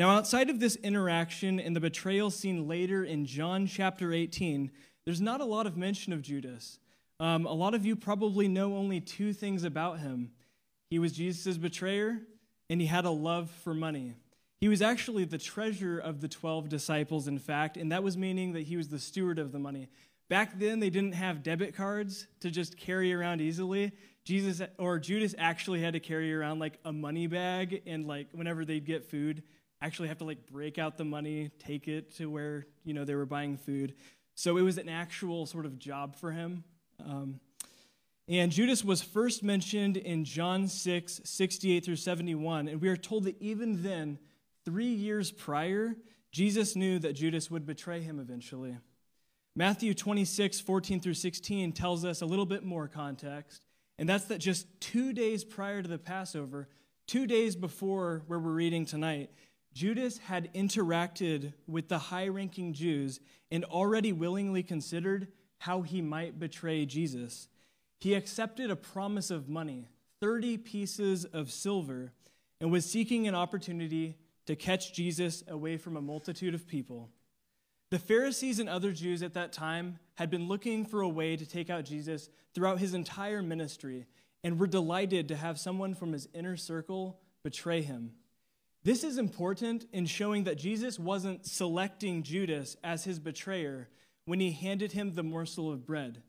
Now, 0.00 0.16
outside 0.16 0.48
of 0.48 0.60
this 0.60 0.76
interaction 0.76 1.60
and 1.60 1.76
the 1.76 1.80
betrayal 1.80 2.30
scene 2.30 2.66
later 2.66 3.04
in 3.04 3.26
John 3.26 3.66
chapter 3.66 4.14
18, 4.14 4.70
there's 5.04 5.20
not 5.20 5.42
a 5.42 5.44
lot 5.44 5.66
of 5.66 5.76
mention 5.76 6.14
of 6.14 6.22
Judas. 6.22 6.78
Um, 7.20 7.44
a 7.44 7.52
lot 7.52 7.74
of 7.74 7.84
you 7.84 7.96
probably 7.96 8.48
know 8.48 8.78
only 8.78 9.02
two 9.02 9.34
things 9.34 9.62
about 9.62 9.98
him 10.00 10.30
he 10.88 10.98
was 10.98 11.12
Jesus' 11.12 11.58
betrayer, 11.58 12.18
and 12.70 12.80
he 12.80 12.86
had 12.86 13.04
a 13.04 13.10
love 13.10 13.50
for 13.50 13.74
money. 13.74 14.14
He 14.56 14.68
was 14.68 14.80
actually 14.80 15.24
the 15.26 15.36
treasurer 15.36 15.98
of 15.98 16.22
the 16.22 16.28
12 16.28 16.70
disciples, 16.70 17.28
in 17.28 17.38
fact, 17.38 17.76
and 17.76 17.92
that 17.92 18.02
was 18.02 18.16
meaning 18.16 18.54
that 18.54 18.62
he 18.62 18.78
was 18.78 18.88
the 18.88 18.98
steward 18.98 19.38
of 19.38 19.52
the 19.52 19.58
money. 19.58 19.90
Back 20.30 20.58
then, 20.58 20.80
they 20.80 20.88
didn't 20.88 21.12
have 21.12 21.42
debit 21.42 21.76
cards 21.76 22.26
to 22.40 22.50
just 22.50 22.78
carry 22.78 23.12
around 23.12 23.42
easily. 23.42 23.92
Jesus 24.24 24.62
or 24.78 24.98
Judas 24.98 25.34
actually 25.36 25.82
had 25.82 25.92
to 25.92 26.00
carry 26.00 26.32
around 26.32 26.58
like 26.58 26.78
a 26.86 26.92
money 26.92 27.26
bag, 27.26 27.82
and 27.84 28.06
like 28.06 28.28
whenever 28.32 28.64
they'd 28.64 28.86
get 28.86 29.04
food, 29.04 29.42
actually 29.82 30.08
have 30.08 30.18
to 30.18 30.24
like 30.24 30.46
break 30.46 30.78
out 30.78 30.96
the 30.96 31.04
money, 31.04 31.50
take 31.58 31.88
it 31.88 32.16
to 32.16 32.30
where 32.30 32.66
you 32.84 32.94
know 32.94 33.04
they 33.04 33.14
were 33.14 33.26
buying 33.26 33.56
food. 33.56 33.94
So 34.34 34.56
it 34.56 34.62
was 34.62 34.78
an 34.78 34.88
actual 34.88 35.46
sort 35.46 35.66
of 35.66 35.78
job 35.78 36.16
for 36.16 36.32
him. 36.32 36.64
Um, 37.04 37.40
and 38.28 38.52
Judas 38.52 38.84
was 38.84 39.02
first 39.02 39.42
mentioned 39.42 39.96
in 39.96 40.24
John 40.24 40.68
6, 40.68 41.20
68 41.24 41.84
through 41.84 41.96
71. 41.96 42.68
And 42.68 42.80
we 42.80 42.88
are 42.88 42.96
told 42.96 43.24
that 43.24 43.34
even 43.40 43.82
then, 43.82 44.18
three 44.64 44.92
years 44.92 45.32
prior, 45.32 45.96
Jesus 46.30 46.76
knew 46.76 46.98
that 47.00 47.14
Judas 47.14 47.50
would 47.50 47.66
betray 47.66 48.00
him 48.00 48.20
eventually. 48.20 48.76
Matthew 49.56 49.94
26, 49.94 50.60
14 50.60 51.00
through 51.00 51.14
16 51.14 51.72
tells 51.72 52.04
us 52.04 52.22
a 52.22 52.26
little 52.26 52.46
bit 52.46 52.62
more 52.62 52.86
context, 52.86 53.66
and 53.98 54.08
that's 54.08 54.24
that 54.26 54.38
just 54.38 54.66
two 54.80 55.12
days 55.12 55.42
prior 55.44 55.82
to 55.82 55.88
the 55.88 55.98
Passover, 55.98 56.68
two 57.08 57.26
days 57.26 57.56
before 57.56 58.22
where 58.28 58.38
we're 58.38 58.52
reading 58.52 58.86
tonight, 58.86 59.30
Judas 59.72 60.18
had 60.18 60.52
interacted 60.54 61.52
with 61.66 61.88
the 61.88 61.98
high 61.98 62.28
ranking 62.28 62.72
Jews 62.72 63.20
and 63.50 63.64
already 63.64 64.12
willingly 64.12 64.62
considered 64.62 65.28
how 65.58 65.82
he 65.82 66.02
might 66.02 66.38
betray 66.38 66.86
Jesus. 66.86 67.48
He 67.98 68.14
accepted 68.14 68.70
a 68.70 68.76
promise 68.76 69.30
of 69.30 69.48
money, 69.48 69.88
30 70.20 70.58
pieces 70.58 71.24
of 71.24 71.50
silver, 71.50 72.12
and 72.60 72.72
was 72.72 72.84
seeking 72.84 73.28
an 73.28 73.34
opportunity 73.34 74.16
to 74.46 74.56
catch 74.56 74.92
Jesus 74.92 75.44
away 75.48 75.76
from 75.76 75.96
a 75.96 76.02
multitude 76.02 76.54
of 76.54 76.66
people. 76.66 77.10
The 77.90 77.98
Pharisees 77.98 78.58
and 78.58 78.68
other 78.68 78.92
Jews 78.92 79.22
at 79.22 79.34
that 79.34 79.52
time 79.52 79.98
had 80.14 80.30
been 80.30 80.48
looking 80.48 80.84
for 80.84 81.00
a 81.00 81.08
way 81.08 81.36
to 81.36 81.46
take 81.46 81.70
out 81.70 81.84
Jesus 81.84 82.28
throughout 82.54 82.78
his 82.78 82.94
entire 82.94 83.42
ministry 83.42 84.06
and 84.42 84.58
were 84.58 84.66
delighted 84.66 85.28
to 85.28 85.36
have 85.36 85.58
someone 85.58 85.94
from 85.94 86.12
his 86.12 86.28
inner 86.32 86.56
circle 86.56 87.20
betray 87.42 87.82
him. 87.82 88.12
This 88.82 89.04
is 89.04 89.18
important 89.18 89.86
in 89.92 90.06
showing 90.06 90.44
that 90.44 90.58
Jesus 90.58 90.98
wasn't 90.98 91.44
selecting 91.44 92.22
Judas 92.22 92.76
as 92.82 93.04
his 93.04 93.18
betrayer 93.18 93.88
when 94.24 94.40
he 94.40 94.52
handed 94.52 94.92
him 94.92 95.14
the 95.14 95.22
morsel 95.22 95.70
of 95.70 95.84
bread. 95.84 96.22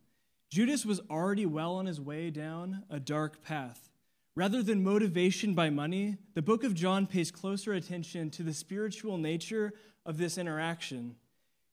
Judas 0.49 0.85
was 0.85 0.99
already 1.09 1.45
well 1.45 1.75
on 1.75 1.85
his 1.85 2.01
way 2.01 2.29
down 2.29 2.83
a 2.89 2.99
dark 2.99 3.41
path. 3.41 3.89
Rather 4.35 4.61
than 4.61 4.83
motivation 4.83 5.53
by 5.53 5.69
money, 5.69 6.17
the 6.33 6.41
book 6.41 6.65
of 6.65 6.73
John 6.73 7.07
pays 7.07 7.31
closer 7.31 7.73
attention 7.73 8.29
to 8.31 8.43
the 8.43 8.53
spiritual 8.53 9.17
nature 9.17 9.73
of 10.05 10.17
this 10.17 10.37
interaction. 10.37 11.15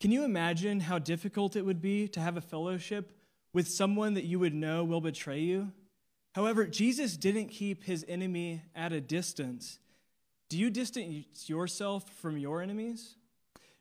Can 0.00 0.12
you 0.12 0.24
imagine 0.24 0.80
how 0.80 1.00
difficult 1.00 1.56
it 1.56 1.64
would 1.64 1.80
be 1.80 2.06
to 2.08 2.20
have 2.20 2.36
a 2.36 2.40
fellowship 2.40 3.18
with 3.52 3.66
someone 3.66 4.14
that 4.14 4.24
you 4.24 4.38
would 4.38 4.54
know 4.54 4.84
will 4.84 5.00
betray 5.00 5.40
you? 5.40 5.72
However, 6.36 6.66
Jesus 6.66 7.16
didn't 7.16 7.48
keep 7.48 7.82
his 7.82 8.04
enemy 8.08 8.62
at 8.76 8.92
a 8.92 9.00
distance. 9.00 9.80
Do 10.48 10.58
you 10.58 10.70
distance 10.70 11.48
yourself 11.48 12.08
from 12.20 12.38
your 12.38 12.62
enemies? 12.62 13.16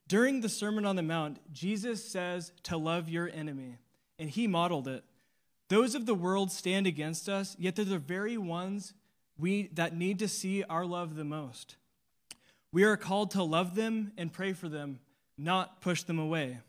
During 0.08 0.42
the 0.42 0.50
Sermon 0.50 0.86
on 0.86 0.96
the 0.96 1.02
Mount, 1.04 1.40
Jesus 1.54 2.04
says 2.04 2.52
to 2.64 2.78
love 2.78 3.10
your 3.10 3.30
enemy 3.30 3.78
and 4.20 4.30
he 4.30 4.48
modeled 4.48 4.88
it. 4.88 5.04
Those 5.70 5.96
of 5.96 6.06
the 6.06 6.16
world 6.16 6.52
stand 6.52 6.88
against 6.88 7.28
us, 7.28 7.56
yet 7.60 7.76
they're 7.76 7.86
the 7.86 8.00
very 8.00 8.38
ones 8.38 8.94
we, 9.38 9.68
that 9.74 9.96
need 9.96 10.20
to 10.20 10.28
see 10.28 10.64
our 10.64 10.86
love 10.86 11.16
the 11.16 11.26
most. 11.26 11.76
We 12.72 12.84
are 12.84 12.98
called 12.98 13.32
to 13.32 13.44
love 13.44 13.76
them 13.76 14.12
and 14.18 14.32
pray 14.32 14.54
for 14.54 14.70
them, 14.70 15.00
not 15.38 15.82
push 15.82 16.04
them 16.04 16.20
away. 16.20 16.60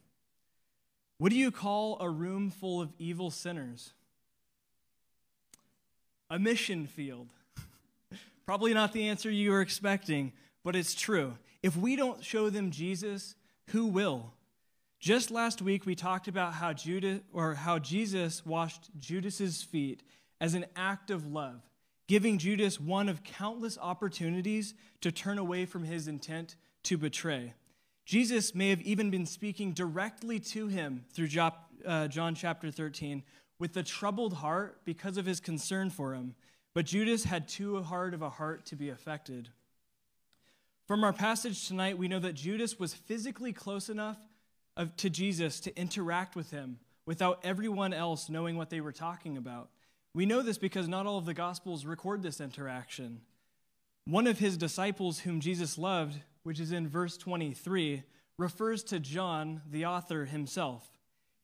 What 1.18 1.30
do 1.30 1.36
you 1.36 1.50
call 1.50 1.98
a 2.00 2.08
room 2.08 2.50
full 2.50 2.80
of 2.80 2.92
evil 2.98 3.30
sinners? 3.30 3.92
A 6.30 6.38
mission 6.38 6.86
field. 6.86 7.28
Probably 8.48 8.72
not 8.72 8.94
the 8.94 9.08
answer 9.08 9.30
you 9.30 9.50
were 9.50 9.60
expecting, 9.60 10.32
but 10.64 10.74
it's 10.74 10.94
true. 10.94 11.36
If 11.62 11.76
we 11.76 11.96
don't 11.96 12.24
show 12.24 12.48
them 12.48 12.70
Jesus, 12.70 13.34
who 13.72 13.84
will? 13.84 14.32
Just 14.98 15.30
last 15.30 15.60
week 15.60 15.84
we 15.84 15.94
talked 15.94 16.28
about 16.28 16.54
how 16.54 16.72
Judas 16.72 17.20
or 17.30 17.56
how 17.56 17.78
Jesus 17.78 18.46
washed 18.46 18.88
Judas's 18.98 19.62
feet 19.62 20.02
as 20.40 20.54
an 20.54 20.64
act 20.76 21.10
of 21.10 21.26
love, 21.26 21.60
giving 22.06 22.38
Judas 22.38 22.80
one 22.80 23.10
of 23.10 23.22
countless 23.22 23.76
opportunities 23.76 24.72
to 25.02 25.12
turn 25.12 25.36
away 25.36 25.66
from 25.66 25.84
his 25.84 26.08
intent 26.08 26.56
to 26.84 26.96
betray. 26.96 27.52
Jesus 28.06 28.54
may 28.54 28.70
have 28.70 28.80
even 28.80 29.10
been 29.10 29.26
speaking 29.26 29.72
directly 29.72 30.40
to 30.40 30.68
him 30.68 31.04
through 31.12 31.28
uh, 31.84 32.08
John 32.08 32.34
chapter 32.34 32.70
13 32.70 33.24
with 33.58 33.76
a 33.76 33.82
troubled 33.82 34.32
heart 34.32 34.80
because 34.86 35.18
of 35.18 35.26
his 35.26 35.38
concern 35.38 35.90
for 35.90 36.14
him, 36.14 36.34
but 36.78 36.86
Judas 36.86 37.24
had 37.24 37.48
too 37.48 37.82
hard 37.82 38.14
of 38.14 38.22
a 38.22 38.30
heart 38.30 38.64
to 38.66 38.76
be 38.76 38.88
affected. 38.88 39.48
From 40.86 41.02
our 41.02 41.12
passage 41.12 41.66
tonight, 41.66 41.98
we 41.98 42.06
know 42.06 42.20
that 42.20 42.34
Judas 42.34 42.78
was 42.78 42.94
physically 42.94 43.52
close 43.52 43.88
enough 43.88 44.16
of, 44.76 44.96
to 44.98 45.10
Jesus 45.10 45.58
to 45.58 45.76
interact 45.76 46.36
with 46.36 46.52
him 46.52 46.78
without 47.04 47.40
everyone 47.42 47.92
else 47.92 48.28
knowing 48.28 48.56
what 48.56 48.70
they 48.70 48.80
were 48.80 48.92
talking 48.92 49.36
about. 49.36 49.70
We 50.14 50.24
know 50.24 50.40
this 50.40 50.56
because 50.56 50.86
not 50.86 51.04
all 51.04 51.18
of 51.18 51.26
the 51.26 51.34
Gospels 51.34 51.84
record 51.84 52.22
this 52.22 52.40
interaction. 52.40 53.22
One 54.04 54.28
of 54.28 54.38
his 54.38 54.56
disciples, 54.56 55.18
whom 55.18 55.40
Jesus 55.40 55.78
loved, 55.78 56.20
which 56.44 56.60
is 56.60 56.70
in 56.70 56.86
verse 56.86 57.16
23, 57.16 58.04
refers 58.36 58.84
to 58.84 59.00
John, 59.00 59.62
the 59.68 59.84
author 59.84 60.26
himself. 60.26 60.88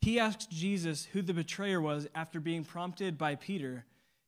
He 0.00 0.20
asked 0.20 0.52
Jesus 0.52 1.06
who 1.06 1.22
the 1.22 1.34
betrayer 1.34 1.80
was 1.80 2.06
after 2.14 2.38
being 2.38 2.62
prompted 2.62 3.18
by 3.18 3.34
Peter. 3.34 3.84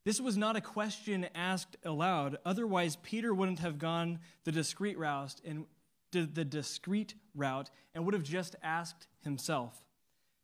This 0.06 0.20
was 0.20 0.36
not 0.36 0.54
a 0.54 0.60
question 0.60 1.26
asked 1.34 1.76
aloud, 1.84 2.38
otherwise, 2.44 2.94
Peter 2.94 3.34
wouldn't 3.34 3.58
have 3.58 3.76
gone 3.76 4.20
the 4.44 4.52
discreet 4.52 4.96
route 4.96 5.34
and 5.44 5.66
the 6.12 6.44
discreet 6.44 7.16
route 7.34 7.70
and 7.92 8.04
would 8.04 8.14
have 8.14 8.22
just 8.22 8.54
asked 8.62 9.08
himself. 9.24 9.82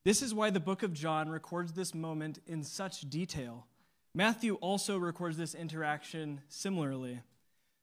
This 0.04 0.20
is 0.20 0.34
why 0.34 0.50
the 0.50 0.58
book 0.58 0.82
of 0.82 0.92
John 0.92 1.28
records 1.28 1.74
this 1.74 1.94
moment 1.94 2.40
in 2.44 2.64
such 2.64 3.08
detail. 3.08 3.68
Matthew 4.16 4.54
also 4.54 4.98
records 4.98 5.36
this 5.36 5.54
interaction 5.54 6.40
similarly. 6.48 7.20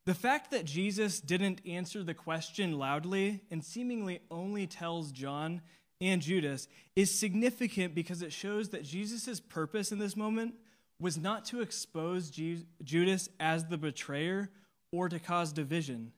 The 0.06 0.14
fact 0.14 0.52
that 0.52 0.66
Jesus 0.66 1.22
didn't 1.22 1.62
answer 1.66 2.04
the 2.04 2.14
question 2.14 2.78
loudly 2.78 3.40
and 3.50 3.64
seemingly 3.64 4.20
only 4.30 4.68
tells 4.68 5.14
John 5.14 5.62
and 6.02 6.22
Judas 6.22 6.68
is 6.98 7.18
significant 7.18 7.96
because 7.96 8.22
it 8.22 8.34
shows 8.34 8.68
that 8.70 8.84
Jesus' 8.84 9.40
purpose 9.40 9.94
in 9.94 10.00
this 10.00 10.18
moment 10.18 10.56
was 11.00 11.18
not 11.18 11.46
to 11.46 11.62
expose 11.62 12.30
Judas 12.30 13.30
as 13.40 13.66
the 13.66 13.78
betrayer 13.78 14.50
or 14.92 15.08
to 15.10 15.20
cause 15.20 15.54
division. 15.54 16.12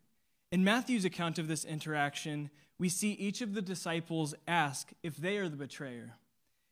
In 0.52 0.64
Matthew's 0.64 1.06
account 1.06 1.38
of 1.38 1.48
this 1.48 1.64
interaction, 1.64 2.50
we 2.80 2.90
see 2.90 3.12
each 3.12 3.42
of 3.42 3.54
the 3.54 3.62
disciples 3.62 4.34
ask 4.48 4.92
if 5.04 5.16
they 5.18 5.38
are 5.38 5.48
the 5.48 5.56
betrayer. 5.56 6.16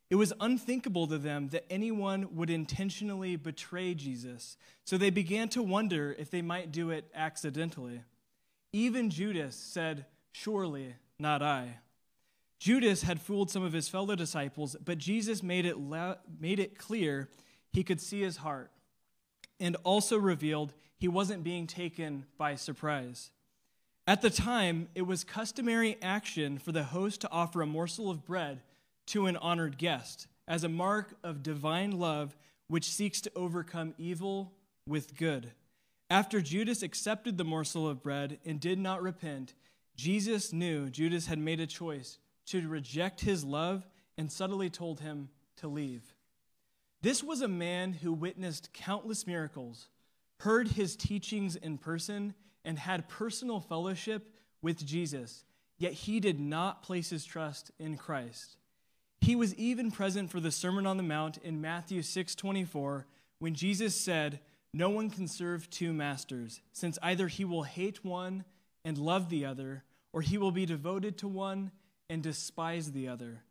It 0.09 0.15
was 0.15 0.33
unthinkable 0.39 1.05
to 1.07 1.19
them 1.19 1.49
that 1.49 1.65
anyone 1.69 2.35
would 2.35 2.49
intentionally 2.49 3.35
betray 3.35 3.93
Jesus, 3.93 4.57
so 4.83 4.97
they 4.97 5.11
began 5.11 5.49
to 5.49 5.61
wonder 5.61 6.15
if 6.17 6.31
they 6.31 6.41
might 6.41 6.71
do 6.71 6.89
it 6.89 7.05
accidentally. 7.13 8.01
Even 8.73 9.11
Judas 9.11 9.55
said, 9.55 10.05
Surely 10.31 10.95
not 11.19 11.43
I. 11.43 11.77
Judas 12.57 13.03
had 13.03 13.21
fooled 13.21 13.51
some 13.51 13.63
of 13.63 13.71
his 13.71 13.87
fellow 13.87 14.15
disciples, 14.15 14.75
but 14.83 14.97
Jesus 14.97 15.43
made 15.43 15.65
it, 15.65 15.77
made 16.39 16.59
it 16.59 16.77
clear 16.77 17.29
he 17.71 17.83
could 17.83 18.01
see 18.01 18.21
his 18.21 18.37
heart 18.37 18.71
and 19.59 19.75
also 19.83 20.17
revealed 20.17 20.73
he 20.97 21.07
wasn't 21.07 21.43
being 21.43 21.67
taken 21.67 22.25
by 22.37 22.55
surprise. 22.55 23.31
At 24.07 24.21
the 24.21 24.29
time, 24.29 24.89
it 24.95 25.03
was 25.03 25.23
customary 25.23 25.97
action 26.01 26.57
for 26.57 26.71
the 26.71 26.83
host 26.83 27.21
to 27.21 27.31
offer 27.31 27.61
a 27.61 27.67
morsel 27.67 28.09
of 28.09 28.25
bread 28.25 28.61
to 29.07 29.27
an 29.27 29.37
honored 29.37 29.77
guest 29.77 30.27
as 30.47 30.63
a 30.63 30.69
mark 30.69 31.15
of 31.23 31.43
divine 31.43 31.91
love 31.91 32.35
which 32.67 32.89
seeks 32.89 33.21
to 33.21 33.31
overcome 33.35 33.93
evil 33.97 34.53
with 34.87 35.15
good. 35.15 35.51
After 36.09 36.41
Judas 36.41 36.81
accepted 36.81 37.37
the 37.37 37.43
morsel 37.43 37.87
of 37.87 38.01
bread 38.01 38.39
and 38.43 38.59
did 38.59 38.79
not 38.79 39.01
repent, 39.01 39.53
Jesus 39.95 40.51
knew 40.51 40.89
Judas 40.89 41.27
had 41.27 41.37
made 41.37 41.59
a 41.59 41.67
choice 41.67 42.17
to 42.47 42.67
reject 42.67 43.21
his 43.21 43.43
love 43.43 43.87
and 44.17 44.31
subtly 44.31 44.69
told 44.69 45.01
him 45.01 45.29
to 45.57 45.67
leave. 45.67 46.15
This 47.01 47.23
was 47.23 47.41
a 47.41 47.47
man 47.47 47.93
who 47.93 48.11
witnessed 48.11 48.73
countless 48.73 49.25
miracles, 49.25 49.87
heard 50.41 50.69
his 50.69 50.97
teachings 50.97 51.55
in 51.55 51.77
person, 51.77 52.33
and 52.65 52.77
had 52.77 53.07
personal 53.07 53.61
fellowship 53.61 54.35
with 54.61 54.85
Jesus, 54.85 55.45
yet 55.77 55.93
he 55.93 56.19
did 56.19 56.39
not 56.39 56.83
place 56.83 57.09
his 57.09 57.23
trust 57.23 57.71
in 57.79 57.95
Christ. 57.95 58.57
He 59.21 59.35
was 59.35 59.55
even 59.55 59.91
present 59.91 60.29
for 60.29 60.41
the 60.41 60.51
Sermon 60.51 60.85
on 60.85 60.97
the 60.97 61.03
Mount 61.03 61.37
in 61.37 61.61
Matthew 61.61 62.01
6:24 62.01 63.05
when 63.39 63.53
Jesus 63.53 63.95
said, 63.95 64.41
"No 64.73 64.89
one 64.89 65.09
can 65.09 65.27
serve 65.27 65.69
two 65.69 65.93
masters, 65.93 66.61
since 66.73 66.99
either 67.01 67.29
he 67.29 67.45
will 67.45 67.63
hate 67.63 68.03
one 68.03 68.43
and 68.83 68.97
love 68.97 69.29
the 69.29 69.45
other, 69.45 69.85
or 70.11 70.21
he 70.21 70.37
will 70.37 70.51
be 70.51 70.65
devoted 70.65 71.17
to 71.19 71.27
one 71.29 71.71
and 72.09 72.21
despise 72.21 72.91
the 72.91 73.07
other. 73.07 73.43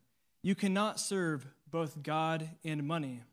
You 0.43 0.53
cannot 0.53 0.99
serve 0.99 1.47
both 1.67 2.03
God 2.03 2.57
and 2.63 2.87
money." 2.87 3.23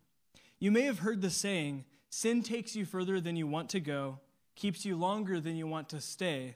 You 0.59 0.71
may 0.71 0.83
have 0.83 1.01
heard 1.01 1.21
the 1.21 1.31
saying, 1.31 1.85
sin 2.09 2.43
takes 2.43 2.75
you 2.75 2.85
further 2.87 3.21
than 3.21 3.37
you 3.37 3.47
want 3.47 3.69
to 3.71 3.81
go, 3.81 4.21
keeps 4.55 4.87
you 4.87 4.97
longer 4.97 5.39
than 5.39 5.57
you 5.57 5.67
want 5.67 5.91
to 5.91 6.01
stay, 6.01 6.55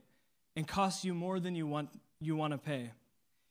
and 0.56 0.66
costs 0.66 1.04
you 1.04 1.12
more 1.12 1.38
than 1.38 1.54
you 1.54 1.66
want, 1.66 1.90
you 2.20 2.34
want 2.34 2.52
to 2.52 2.58
pay. 2.58 2.92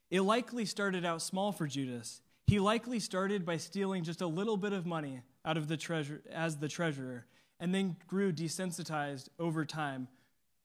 It 0.09 0.21
likely 0.21 0.65
started 0.65 1.05
out 1.05 1.21
small 1.21 1.51
for 1.51 1.67
Judas. 1.67 2.21
He 2.47 2.59
likely 2.59 2.99
started 2.99 3.45
by 3.45 3.57
stealing 3.57 4.03
just 4.03 4.21
a 4.21 4.27
little 4.27 4.57
bit 4.57 4.73
of 4.73 4.87
money 4.87 5.21
out 5.45 5.55
of 5.55 5.67
the 5.67 5.77
treasure 5.77 6.21
as 6.33 6.57
the 6.57 6.67
treasurer, 6.67 7.27
and 7.59 7.73
then 7.73 7.95
grew 8.07 8.33
desensitized 8.33 9.29
over 9.37 9.65
time, 9.65 10.07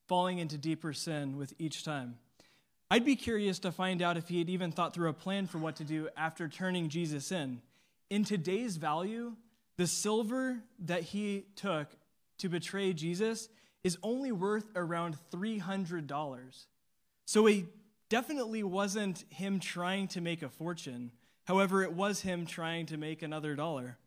falling 0.08 0.38
into 0.38 0.56
deeper 0.56 0.94
sin 0.94 1.36
with 1.36 1.52
each 1.58 1.84
time. 1.84 2.16
I'd 2.90 3.04
be 3.04 3.16
curious 3.16 3.58
to 3.60 3.72
find 3.72 4.00
out 4.00 4.16
if 4.16 4.28
he 4.28 4.38
had 4.38 4.48
even 4.48 4.72
thought 4.72 4.94
through 4.94 5.10
a 5.10 5.14
plan 5.14 5.46
for 5.46 5.58
what 5.58 5.76
to 5.76 5.84
do 5.84 6.08
after 6.16 6.48
turning 6.48 6.88
Jesus 6.88 7.30
in. 7.30 7.60
In 8.08 8.24
today's 8.24 8.76
value, 8.76 9.34
the 9.76 9.86
silver 9.86 10.62
that 10.78 11.02
he 11.02 11.46
took 11.56 11.88
to 12.38 12.48
betray 12.48 12.92
Jesus 12.92 13.48
is 13.82 13.98
only 14.02 14.32
worth 14.32 14.66
around 14.74 15.16
$300. 15.30 16.66
So 17.26 17.46
it 17.46 17.66
definitely 18.08 18.62
wasn't 18.62 19.24
him 19.30 19.60
trying 19.60 20.08
to 20.08 20.20
make 20.20 20.42
a 20.42 20.48
fortune. 20.48 21.12
However, 21.44 21.82
it 21.82 21.92
was 21.92 22.20
him 22.22 22.46
trying 22.46 22.86
to 22.86 22.96
make 22.96 23.22
another 23.22 23.54
dollar. 23.54 23.98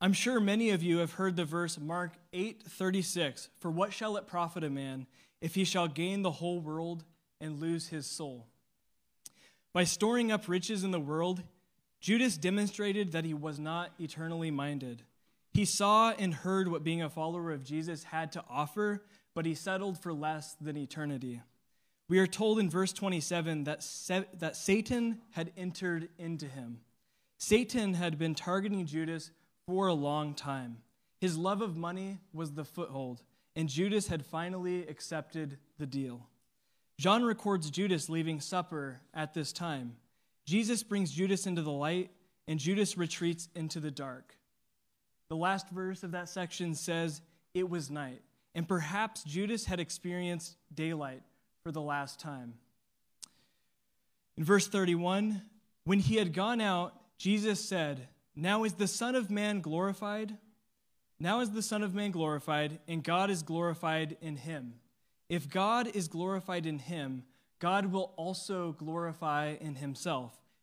I'm 0.00 0.12
sure 0.12 0.40
many 0.40 0.70
of 0.70 0.82
you 0.82 0.98
have 0.98 1.12
heard 1.14 1.36
the 1.36 1.44
verse 1.44 1.78
Mark 1.78 2.16
8:36, 2.32 3.50
"For 3.58 3.70
what 3.70 3.92
shall 3.92 4.16
it 4.16 4.26
profit 4.26 4.64
a 4.64 4.70
man 4.70 5.06
if 5.40 5.54
he 5.54 5.64
shall 5.64 5.88
gain 5.88 6.22
the 6.22 6.32
whole 6.32 6.60
world 6.60 7.04
and 7.40 7.60
lose 7.60 7.88
his 7.88 8.06
soul?" 8.06 8.46
By 9.72 9.84
storing 9.84 10.32
up 10.32 10.48
riches 10.48 10.84
in 10.84 10.90
the 10.90 11.00
world, 11.00 11.42
Judas 12.00 12.36
demonstrated 12.36 13.12
that 13.12 13.24
he 13.24 13.34
was 13.34 13.58
not 13.58 13.92
eternally 13.98 14.50
minded. 14.50 15.02
He 15.52 15.64
saw 15.64 16.12
and 16.12 16.32
heard 16.32 16.68
what 16.68 16.84
being 16.84 17.02
a 17.02 17.10
follower 17.10 17.52
of 17.52 17.64
Jesus 17.64 18.04
had 18.04 18.32
to 18.32 18.44
offer, 18.48 19.04
but 19.34 19.46
he 19.46 19.54
settled 19.54 19.98
for 19.98 20.12
less 20.12 20.56
than 20.60 20.76
eternity. 20.76 21.42
We 22.08 22.18
are 22.18 22.26
told 22.26 22.58
in 22.58 22.70
verse 22.70 22.92
27 22.92 23.64
that, 23.64 23.86
that 24.38 24.56
Satan 24.56 25.20
had 25.32 25.52
entered 25.56 26.08
into 26.18 26.46
him. 26.46 26.80
Satan 27.38 27.94
had 27.94 28.18
been 28.18 28.34
targeting 28.34 28.86
Judas 28.86 29.30
for 29.66 29.86
a 29.86 29.94
long 29.94 30.34
time. 30.34 30.78
His 31.20 31.36
love 31.36 31.62
of 31.62 31.76
money 31.76 32.18
was 32.32 32.52
the 32.52 32.64
foothold, 32.64 33.22
and 33.54 33.68
Judas 33.68 34.08
had 34.08 34.24
finally 34.24 34.86
accepted 34.86 35.58
the 35.78 35.86
deal. 35.86 36.26
John 36.98 37.22
records 37.22 37.70
Judas 37.70 38.08
leaving 38.08 38.40
supper 38.40 39.00
at 39.14 39.34
this 39.34 39.52
time. 39.52 39.96
Jesus 40.50 40.82
brings 40.82 41.12
Judas 41.12 41.46
into 41.46 41.62
the 41.62 41.70
light, 41.70 42.10
and 42.48 42.58
Judas 42.58 42.98
retreats 42.98 43.48
into 43.54 43.78
the 43.78 43.92
dark. 43.92 44.34
The 45.28 45.36
last 45.36 45.70
verse 45.70 46.02
of 46.02 46.10
that 46.10 46.28
section 46.28 46.74
says, 46.74 47.22
It 47.54 47.70
was 47.70 47.88
night. 47.88 48.20
And 48.52 48.66
perhaps 48.66 49.22
Judas 49.22 49.66
had 49.66 49.78
experienced 49.78 50.56
daylight 50.74 51.22
for 51.62 51.70
the 51.70 51.80
last 51.80 52.18
time. 52.18 52.54
In 54.36 54.42
verse 54.42 54.66
31, 54.66 55.40
when 55.84 56.00
he 56.00 56.16
had 56.16 56.34
gone 56.34 56.60
out, 56.60 56.94
Jesus 57.16 57.64
said, 57.64 58.08
Now 58.34 58.64
is 58.64 58.72
the 58.72 58.88
Son 58.88 59.14
of 59.14 59.30
Man 59.30 59.60
glorified. 59.60 60.36
Now 61.20 61.38
is 61.42 61.52
the 61.52 61.62
Son 61.62 61.84
of 61.84 61.94
Man 61.94 62.10
glorified, 62.10 62.80
and 62.88 63.04
God 63.04 63.30
is 63.30 63.44
glorified 63.44 64.16
in 64.20 64.34
him. 64.34 64.80
If 65.28 65.48
God 65.48 65.94
is 65.94 66.08
glorified 66.08 66.66
in 66.66 66.80
him, 66.80 67.22
God 67.60 67.92
will 67.92 68.14
also 68.16 68.72
glorify 68.72 69.54
in 69.60 69.76
himself 69.76 70.39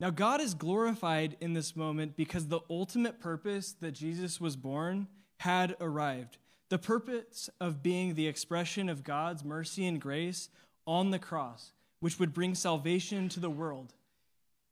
Now, 0.00 0.10
God 0.10 0.40
is 0.40 0.54
glorified 0.54 1.36
in 1.40 1.54
this 1.54 1.76
moment 1.76 2.16
because 2.16 2.48
the 2.48 2.60
ultimate 2.68 3.20
purpose 3.20 3.72
that 3.80 3.92
Jesus 3.92 4.40
was 4.40 4.56
born 4.56 5.06
had 5.38 5.76
arrived. 5.80 6.38
The 6.68 6.78
purpose 6.78 7.48
of 7.60 7.82
being 7.82 8.14
the 8.14 8.26
expression 8.26 8.88
of 8.88 9.04
God's 9.04 9.44
mercy 9.44 9.86
and 9.86 10.00
grace 10.00 10.48
on 10.86 11.10
the 11.10 11.18
cross, 11.18 11.72
which 12.00 12.18
would 12.18 12.34
bring 12.34 12.54
salvation 12.54 13.28
to 13.30 13.40
the 13.40 13.50
world. 13.50 13.94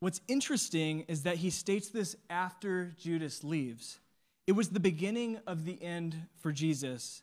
What's 0.01 0.21
interesting 0.27 1.05
is 1.07 1.23
that 1.23 1.37
he 1.37 1.51
states 1.51 1.89
this 1.89 2.17
after 2.29 2.93
Judas 2.99 3.45
leaves. 3.45 4.01
It 4.49 4.53
was 4.53 4.71
the 4.71 4.81
beginning 4.81 5.39
of 5.47 5.65
the 5.65 5.81
end 5.81 6.17
for 6.39 6.51
Jesus. 6.51 7.23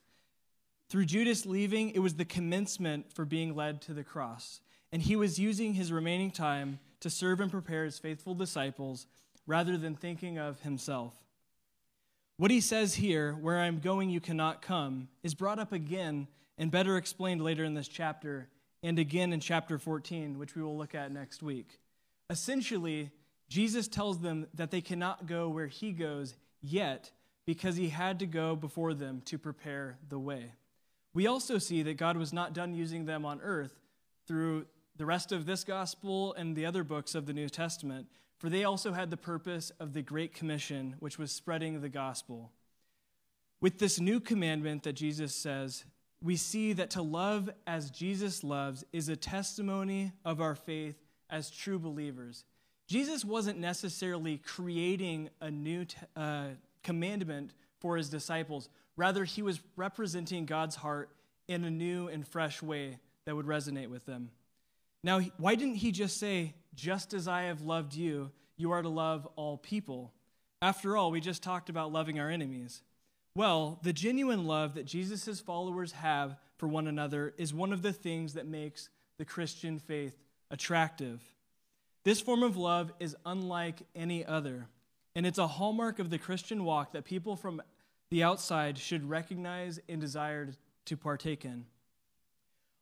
Through 0.90 1.06
Judas 1.06 1.46
leaving, 1.46 1.90
it 1.90 2.00
was 2.00 2.16
the 2.16 2.24
commencement 2.24 3.12
for 3.12 3.26
being 3.26 3.56
led 3.56 3.82
to 3.82 3.94
the 3.94 4.04
cross. 4.06 4.62
And 4.94 5.02
he 5.02 5.18
was 5.18 5.38
using 5.38 5.74
his 5.74 5.92
remaining 5.92 6.32
time 6.32 6.80
to 7.02 7.10
serve 7.10 7.40
and 7.40 7.52
prepare 7.52 7.86
his 7.86 8.00
faithful 8.00 8.36
disciples 8.36 9.08
rather 9.48 9.78
than 9.78 9.96
thinking 9.96 10.38
of 10.38 10.62
himself. 10.62 11.14
What 12.38 12.52
he 12.52 12.62
says 12.62 12.96
here, 12.96 13.34
where 13.34 13.60
I'm 13.60 13.80
going, 13.80 14.10
you 14.10 14.22
cannot 14.22 14.62
come, 14.62 15.10
is 15.24 15.34
brought 15.34 15.60
up 15.60 15.74
again 15.74 16.28
and 16.58 16.72
better 16.72 16.98
explained 16.98 17.42
later 17.42 17.64
in 17.64 17.74
this 17.74 17.88
chapter 17.88 18.48
and 18.82 18.98
again 18.98 19.34
in 19.34 19.40
chapter 19.40 19.78
14, 19.78 20.38
which 20.40 20.56
we 20.56 20.62
will 20.62 20.78
look 20.78 20.96
at 20.96 21.12
next 21.12 21.44
week. 21.44 21.80
Essentially, 22.30 23.12
Jesus 23.50 23.88
tells 23.88 24.20
them 24.20 24.48
that 24.54 24.72
they 24.72 24.82
cannot 24.82 25.26
go 25.26 25.50
where 25.50 25.68
he 25.68 25.92
goes 25.92 26.36
yet 26.62 27.12
because 27.46 27.76
he 27.76 27.90
had 27.90 28.20
to 28.20 28.26
go 28.26 28.56
before 28.56 28.94
them 28.94 29.22
to 29.26 29.38
prepare 29.38 29.98
the 30.08 30.20
way. 30.20 30.54
We 31.14 31.28
also 31.28 31.58
see 31.58 31.82
that 31.84 31.98
God 31.98 32.16
was 32.16 32.32
not 32.32 32.54
done 32.54 32.76
using 32.76 33.06
them 33.06 33.26
on 33.26 33.42
earth 33.42 33.74
through 34.28 34.68
the 35.00 35.06
rest 35.06 35.32
of 35.32 35.46
this 35.46 35.64
gospel 35.64 36.34
and 36.34 36.58
the 36.58 36.66
other 36.66 36.84
books 36.84 37.16
of 37.16 37.26
the 37.26 37.32
New 37.32 37.48
Testament, 37.48 38.06
for 38.38 38.50
they 38.50 38.66
also 38.66 38.92
had 38.92 39.10
the 39.10 39.16
purpose 39.16 39.72
of 39.80 39.94
the 39.94 40.02
Great 40.02 40.34
Commission, 40.34 40.98
which 41.00 41.18
was 41.18 41.32
spreading 41.32 41.80
the 41.80 41.88
gospel. 41.88 42.52
With 43.62 43.80
this 43.80 44.02
new 44.02 44.20
commandment 44.20 44.84
that 44.84 44.94
Jesus 44.94 45.34
says, 45.34 45.86
we 46.22 46.36
see 46.36 46.74
that 46.74 46.90
to 46.92 47.02
love 47.02 47.50
as 47.66 47.92
Jesus 47.92 48.44
loves 48.44 48.84
is 48.92 49.08
a 49.08 49.16
testimony 49.16 50.12
of 50.26 50.42
our 50.42 50.54
faith 50.54 51.02
as 51.30 51.50
true 51.50 51.80
believers. 51.80 52.44
Jesus 52.86 53.24
wasn't 53.24 53.58
necessarily 53.58 54.38
creating 54.38 55.30
a 55.40 55.50
new 55.50 55.86
t- 55.86 55.96
uh, 56.18 56.48
commandment 56.84 57.54
for 57.80 57.96
his 57.96 58.10
disciples. 58.10 58.68
Rather, 58.98 59.24
he 59.24 59.44
was 59.44 59.62
representing 59.78 60.46
God's 60.46 60.76
heart 60.76 61.10
in 61.48 61.64
a 61.64 61.72
new 61.72 62.10
and 62.10 62.28
fresh 62.28 62.62
way 62.62 62.98
that 63.24 63.34
would 63.34 63.46
resonate 63.46 63.88
with 63.88 64.06
them. 64.06 64.32
Now, 65.04 65.22
why 65.38 65.56
didn't 65.56 65.76
he 65.76 65.92
just 65.92 66.18
say, 66.18 66.56
just 66.76 67.14
as 67.14 67.28
I 67.28 67.44
have 67.44 67.62
loved 67.62 67.94
you, 67.94 68.32
you 68.58 68.72
are 68.72 68.82
to 68.82 68.90
love 68.90 69.28
all 69.36 69.58
people? 69.58 70.14
After 70.62 70.98
all, 70.98 71.12
we 71.12 71.22
just 71.22 71.42
talked 71.42 71.70
about 71.70 71.94
loving 71.94 72.20
our 72.20 72.30
enemies. 72.30 72.82
Well, 73.36 73.80
the 73.84 73.94
genuine 73.94 74.46
love 74.46 74.74
that 74.74 74.86
Jesus' 74.86 75.40
followers 75.40 75.94
have 75.94 76.38
for 76.58 76.68
one 76.68 76.88
another 76.88 77.34
is 77.38 77.54
one 77.54 77.72
of 77.72 77.82
the 77.82 77.94
things 77.94 78.34
that 78.34 78.46
makes 78.46 78.90
the 79.18 79.26
Christian 79.26 79.80
faith 79.80 80.18
attractive. 80.52 81.22
This 82.04 82.20
form 82.20 82.44
of 82.44 82.58
love 82.58 82.92
is 83.00 83.16
unlike 83.26 83.84
any 83.96 84.26
other, 84.26 84.68
and 85.16 85.26
it's 85.26 85.38
a 85.38 85.48
hallmark 85.48 86.00
of 86.00 86.10
the 86.10 86.18
Christian 86.18 86.66
walk 86.66 86.92
that 86.94 87.06
people 87.06 87.36
from 87.36 87.62
the 88.10 88.24
outside 88.24 88.78
should 88.78 89.10
recognize 89.10 89.80
and 89.88 90.02
desire 90.02 90.50
to 90.86 90.98
partake 90.98 91.46
in. 91.46 91.66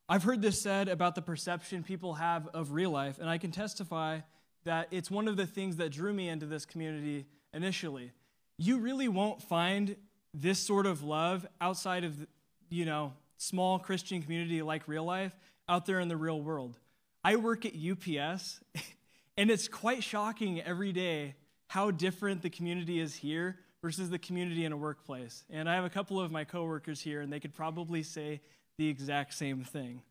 I've 0.09 0.23
heard 0.23 0.41
this 0.41 0.61
said 0.61 0.87
about 0.87 1.15
the 1.15 1.21
perception 1.21 1.83
people 1.83 2.13
have 2.13 2.47
of 2.53 2.71
real 2.71 2.91
life, 2.91 3.19
and 3.19 3.29
I 3.29 3.37
can 3.37 3.51
testify 3.51 4.19
that 4.63 4.87
it's 4.89 5.11
one 5.11 5.27
of 5.27 5.35
the 5.35 5.45
things 5.45 5.75
that 5.77 5.91
drew 5.91 6.13
me 6.13 6.29
into 6.29 6.45
this 6.45 6.65
community 6.65 7.25
initially. 7.53 8.13
You 8.57 8.79
really 8.79 9.09
won't 9.09 9.41
find 9.41 9.97
this 10.33 10.59
sort 10.59 10.85
of 10.85 11.03
love 11.03 11.45
outside 11.59 12.05
of, 12.05 12.25
you 12.69 12.85
know, 12.85 13.13
small 13.35 13.79
Christian 13.79 14.21
community 14.21 14.61
like 14.61 14.87
real 14.87 15.03
life 15.03 15.37
out 15.67 15.85
there 15.85 15.99
in 15.99 16.07
the 16.07 16.17
real 16.17 16.41
world. 16.41 16.79
I 17.21 17.35
work 17.35 17.65
at 17.65 17.73
UPS, 17.73 18.61
and 19.37 19.51
it's 19.51 19.67
quite 19.67 20.03
shocking 20.03 20.61
every 20.61 20.93
day 20.93 21.35
how 21.67 21.91
different 21.91 22.41
the 22.41 22.49
community 22.49 23.01
is 23.01 23.13
here 23.13 23.57
versus 23.81 24.09
the 24.09 24.19
community 24.19 24.63
in 24.63 24.71
a 24.71 24.77
workplace. 24.77 25.43
And 25.49 25.69
I 25.69 25.75
have 25.75 25.83
a 25.83 25.89
couple 25.89 26.17
of 26.17 26.31
my 26.31 26.45
coworkers 26.45 27.01
here, 27.01 27.19
and 27.19 27.31
they 27.31 27.41
could 27.41 27.53
probably 27.53 28.03
say 28.03 28.39
the 28.77 28.87
exact 28.87 29.33
same 29.33 29.63
thing. 29.63 30.01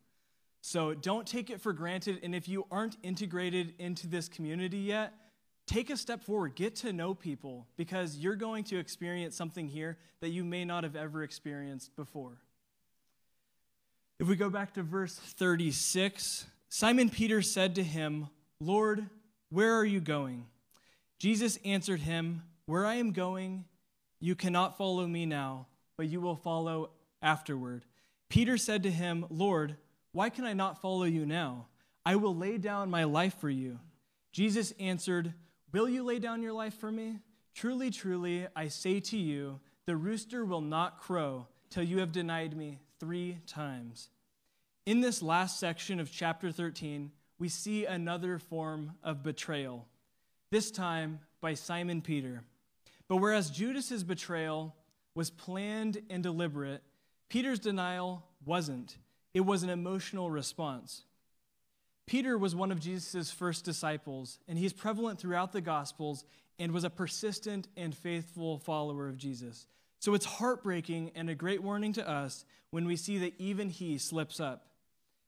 So 0.60 0.94
don't 0.94 1.26
take 1.26 1.50
it 1.50 1.60
for 1.60 1.72
granted. 1.72 2.20
And 2.22 2.34
if 2.34 2.48
you 2.48 2.66
aren't 2.70 2.96
integrated 3.02 3.74
into 3.78 4.08
this 4.08 4.28
community 4.28 4.78
yet, 4.78 5.12
take 5.66 5.90
a 5.90 5.96
step 5.96 6.22
forward. 6.24 6.56
Get 6.56 6.74
to 6.76 6.92
know 6.92 7.14
people 7.14 7.68
because 7.76 8.16
you're 8.16 8.36
going 8.36 8.64
to 8.64 8.78
experience 8.78 9.36
something 9.36 9.68
here 9.68 9.96
that 10.20 10.30
you 10.30 10.44
may 10.44 10.64
not 10.64 10.82
have 10.82 10.96
ever 10.96 11.22
experienced 11.22 11.94
before. 11.94 12.38
If 14.18 14.26
we 14.26 14.34
go 14.34 14.50
back 14.50 14.74
to 14.74 14.82
verse 14.82 15.14
36, 15.14 16.46
Simon 16.68 17.10
Peter 17.10 17.42
said 17.42 17.74
to 17.76 17.84
him, 17.84 18.28
Lord, 18.60 19.06
where 19.50 19.76
are 19.76 19.84
you 19.84 20.00
going? 20.00 20.46
Jesus 21.18 21.58
answered 21.64 22.00
him, 22.00 22.42
Where 22.66 22.86
I 22.86 22.94
am 22.94 23.12
going, 23.12 23.66
you 24.18 24.34
cannot 24.34 24.76
follow 24.76 25.06
me 25.06 25.26
now, 25.26 25.66
but 25.96 26.08
you 26.08 26.20
will 26.20 26.36
follow 26.36 26.90
afterward. 27.22 27.84
Peter 28.28 28.56
said 28.56 28.82
to 28.82 28.90
him, 28.90 29.24
Lord, 29.30 29.76
why 30.12 30.30
can 30.30 30.44
I 30.44 30.52
not 30.52 30.80
follow 30.80 31.04
you 31.04 31.26
now? 31.26 31.66
I 32.04 32.16
will 32.16 32.34
lay 32.34 32.58
down 32.58 32.90
my 32.90 33.04
life 33.04 33.34
for 33.40 33.50
you. 33.50 33.78
Jesus 34.32 34.72
answered, 34.78 35.34
Will 35.72 35.88
you 35.88 36.04
lay 36.04 36.18
down 36.18 36.42
your 36.42 36.52
life 36.52 36.74
for 36.74 36.90
me? 36.90 37.20
Truly, 37.54 37.90
truly, 37.90 38.46
I 38.54 38.68
say 38.68 39.00
to 39.00 39.16
you, 39.16 39.60
the 39.86 39.96
rooster 39.96 40.44
will 40.44 40.60
not 40.60 41.00
crow 41.00 41.46
till 41.70 41.82
you 41.82 41.98
have 41.98 42.12
denied 42.12 42.56
me 42.56 42.80
three 43.00 43.38
times. 43.46 44.10
In 44.84 45.00
this 45.00 45.22
last 45.22 45.58
section 45.58 45.98
of 45.98 46.12
chapter 46.12 46.52
13, 46.52 47.10
we 47.38 47.48
see 47.48 47.84
another 47.84 48.38
form 48.38 48.92
of 49.02 49.22
betrayal, 49.22 49.86
this 50.50 50.70
time 50.70 51.20
by 51.40 51.54
Simon 51.54 52.00
Peter. 52.00 52.42
But 53.08 53.16
whereas 53.16 53.50
Judas's 53.50 54.04
betrayal 54.04 54.74
was 55.14 55.30
planned 55.30 56.02
and 56.08 56.22
deliberate, 56.22 56.82
Peter's 57.28 57.58
denial 57.58 58.24
wasn't. 58.44 58.96
It 59.34 59.40
was 59.40 59.62
an 59.62 59.70
emotional 59.70 60.30
response. 60.30 61.04
Peter 62.06 62.38
was 62.38 62.54
one 62.54 62.70
of 62.70 62.80
Jesus' 62.80 63.30
first 63.30 63.64
disciples, 63.64 64.38
and 64.46 64.56
he's 64.56 64.72
prevalent 64.72 65.18
throughout 65.18 65.52
the 65.52 65.60
Gospels 65.60 66.24
and 66.58 66.72
was 66.72 66.84
a 66.84 66.90
persistent 66.90 67.68
and 67.76 67.94
faithful 67.94 68.58
follower 68.58 69.08
of 69.08 69.16
Jesus. 69.16 69.66
So 69.98 70.14
it's 70.14 70.24
heartbreaking 70.24 71.10
and 71.14 71.28
a 71.28 71.34
great 71.34 71.62
warning 71.62 71.92
to 71.94 72.08
us 72.08 72.44
when 72.70 72.86
we 72.86 72.96
see 72.96 73.18
that 73.18 73.34
even 73.38 73.68
he 73.68 73.98
slips 73.98 74.38
up. 74.38 74.68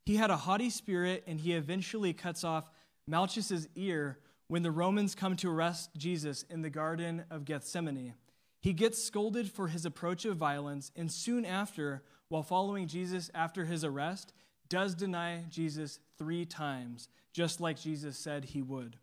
He 0.07 0.17
had 0.17 0.31
a 0.31 0.37
haughty 0.37 0.71
spirit, 0.71 1.25
and 1.27 1.41
he 1.41 1.53
eventually 1.55 2.13
cuts 2.13 2.45
off 2.45 2.71
Malchus's 3.07 3.69
ear 3.75 4.19
when 4.47 4.63
the 4.63 4.71
Romans 4.71 5.15
come 5.15 5.37
to 5.37 5.51
arrest 5.51 5.91
Jesus 5.97 6.45
in 6.45 6.63
the 6.63 6.71
Garden 6.71 7.25
of 7.31 7.45
Gethsemane. 7.45 8.15
He 8.61 8.73
gets 8.73 9.03
scolded 9.03 9.51
for 9.51 9.68
his 9.68 9.85
approach 9.85 10.25
of 10.25 10.37
violence, 10.37 10.90
and 10.97 11.12
soon 11.12 11.44
after, 11.44 12.03
while 12.29 12.42
following 12.42 12.88
Jesus 12.88 13.31
after 13.35 13.64
his 13.64 13.85
arrest, 13.85 14.33
does 14.68 14.94
deny 14.94 15.44
Jesus 15.49 16.01
three 16.18 16.44
times, 16.44 17.09
just 17.33 17.61
like 17.61 17.81
Jesus 17.81 18.18
said 18.18 18.47
he 18.47 18.61
would. 18.62 18.97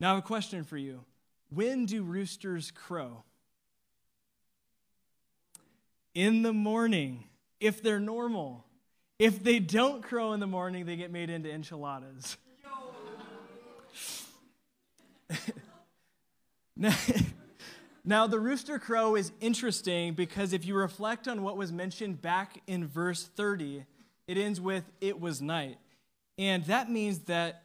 Now, 0.00 0.12
I 0.12 0.14
have 0.14 0.24
a 0.24 0.26
question 0.26 0.64
for 0.64 0.76
you. 0.76 1.04
When 1.50 1.84
do 1.86 2.02
roosters 2.02 2.70
crow? 2.70 3.24
In 6.14 6.42
the 6.42 6.52
morning, 6.52 7.24
if 7.60 7.82
they're 7.82 8.00
normal. 8.00 8.64
If 9.18 9.44
they 9.44 9.58
don't 9.60 10.02
crow 10.02 10.32
in 10.32 10.40
the 10.40 10.46
morning, 10.46 10.86
they 10.86 10.96
get 10.96 11.12
made 11.12 11.30
into 11.30 11.50
enchiladas. 11.50 12.36
now, 18.04 18.26
the 18.26 18.40
rooster 18.40 18.80
crow 18.80 19.14
is 19.14 19.30
interesting 19.40 20.14
because 20.14 20.52
if 20.52 20.66
you 20.66 20.74
reflect 20.74 21.28
on 21.28 21.42
what 21.42 21.56
was 21.56 21.72
mentioned 21.72 22.20
back 22.20 22.60
in 22.66 22.86
verse 22.86 23.24
30, 23.36 23.84
it 24.26 24.36
ends 24.36 24.60
with, 24.60 24.84
It 25.00 25.20
was 25.20 25.40
night. 25.40 25.78
And 26.36 26.64
that 26.64 26.90
means 26.90 27.20
that 27.20 27.62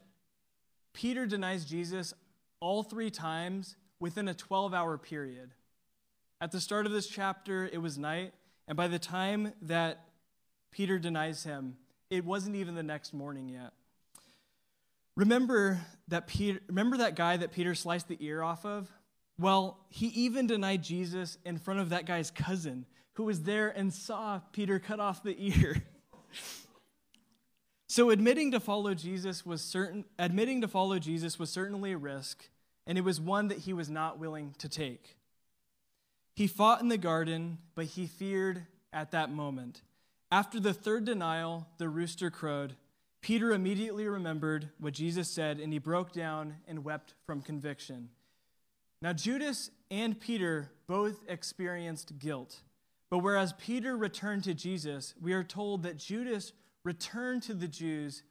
Peter 0.93 1.25
denies 1.25 1.65
Jesus 1.65 2.13
all 2.59 2.83
three 2.83 3.09
times 3.09 3.75
within 3.99 4.27
a 4.27 4.33
12 4.33 4.75
hour 4.75 4.97
period. 4.99 5.51
At 6.39 6.51
the 6.51 6.59
start 6.59 6.85
of 6.85 6.91
this 6.91 7.07
chapter, 7.07 7.67
it 7.71 7.79
was 7.79 7.97
night. 7.97 8.33
And 8.67 8.77
by 8.77 8.87
the 8.87 8.99
time 8.99 9.53
that 9.63 10.05
Peter 10.71 10.99
denies 10.99 11.43
him, 11.45 11.77
it 12.11 12.25
wasn't 12.25 12.55
even 12.55 12.75
the 12.75 12.83
next 12.83 13.11
morning 13.11 13.49
yet. 13.49 13.73
Remember 15.15 15.79
that 16.09 16.27
Peter 16.27 16.59
remember 16.67 16.97
that 16.97 17.15
guy 17.15 17.37
that 17.37 17.51
Peter 17.51 17.73
sliced 17.73 18.07
the 18.07 18.17
ear 18.19 18.43
off 18.43 18.65
of? 18.65 18.87
Well, 19.39 19.77
he 19.89 20.07
even 20.07 20.47
denied 20.47 20.83
Jesus 20.83 21.37
in 21.45 21.59
front 21.59 21.79
of 21.79 21.89
that 21.89 22.05
guy's 22.05 22.31
cousin 22.31 22.85
who 23.13 23.23
was 23.23 23.43
there 23.43 23.69
and 23.69 23.93
saw 23.93 24.41
Peter 24.51 24.79
cut 24.79 24.99
off 24.99 25.23
the 25.23 25.35
ear. 25.37 25.83
so 27.87 28.09
admitting 28.09 28.51
to 28.51 28.59
follow 28.59 28.93
Jesus 28.93 29.45
was 29.45 29.61
certain 29.61 30.05
admitting 30.17 30.61
to 30.61 30.67
follow 30.67 30.99
Jesus 30.99 31.37
was 31.37 31.49
certainly 31.49 31.91
a 31.91 31.97
risk, 31.97 32.49
and 32.85 32.97
it 32.97 33.03
was 33.03 33.21
one 33.21 33.47
that 33.47 33.59
he 33.59 33.73
was 33.73 33.89
not 33.89 34.19
willing 34.19 34.55
to 34.59 34.69
take. 34.69 35.17
He 36.35 36.47
fought 36.47 36.81
in 36.81 36.87
the 36.87 36.97
garden, 36.97 37.57
but 37.73 37.85
he 37.85 38.05
feared 38.05 38.65
at 38.93 39.11
that 39.11 39.31
moment. 39.31 39.81
After 40.31 40.59
the 40.59 40.73
third 40.73 41.05
denial, 41.05 41.67
the 41.77 41.89
rooster 41.89 42.29
crowed. 42.29 42.75
Peter 43.21 43.51
immediately 43.51 44.07
remembered 44.07 44.69
what 44.79 44.93
Jesus 44.93 45.29
said, 45.29 45.59
and 45.59 45.73
he 45.73 45.79
broke 45.79 46.11
down 46.11 46.57
and 46.67 46.83
wept 46.83 47.13
from 47.25 47.41
conviction. 47.41 48.09
Now, 49.01 49.13
Judas 49.13 49.69
and 49.91 50.19
Peter 50.19 50.71
both 50.87 51.23
experienced 51.27 52.17
guilt. 52.17 52.61
But 53.09 53.19
whereas 53.19 53.53
Peter 53.53 53.95
returned 53.95 54.43
to 54.45 54.53
Jesus, 54.53 55.13
we 55.21 55.33
are 55.33 55.43
told 55.43 55.83
that 55.83 55.97
Judas 55.97 56.51
returned 56.83 57.43
to 57.43 57.53
the 57.53 57.67
Jews, 57.67 58.23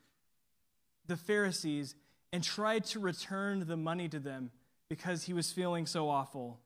the 1.06 1.16
Pharisees, 1.16 1.94
and 2.32 2.42
tried 2.42 2.84
to 2.86 3.00
return 3.00 3.66
the 3.66 3.76
money 3.76 4.08
to 4.08 4.18
them 4.18 4.50
because 4.88 5.24
he 5.24 5.32
was 5.32 5.52
feeling 5.52 5.86
so 5.86 6.08
awful. 6.08 6.60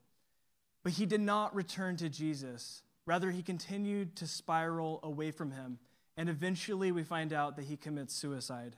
But 0.82 0.92
he 0.94 1.06
did 1.06 1.20
not 1.20 1.54
return 1.54 1.96
to 1.98 2.08
Jesus. 2.08 2.82
Rather, 3.06 3.30
he 3.30 3.42
continued 3.42 4.16
to 4.16 4.26
spiral 4.26 5.00
away 5.02 5.30
from 5.30 5.52
him. 5.52 5.78
And 6.16 6.28
eventually, 6.28 6.90
we 6.90 7.02
find 7.02 7.32
out 7.32 7.56
that 7.56 7.66
he 7.66 7.76
commits 7.76 8.14
suicide. 8.14 8.76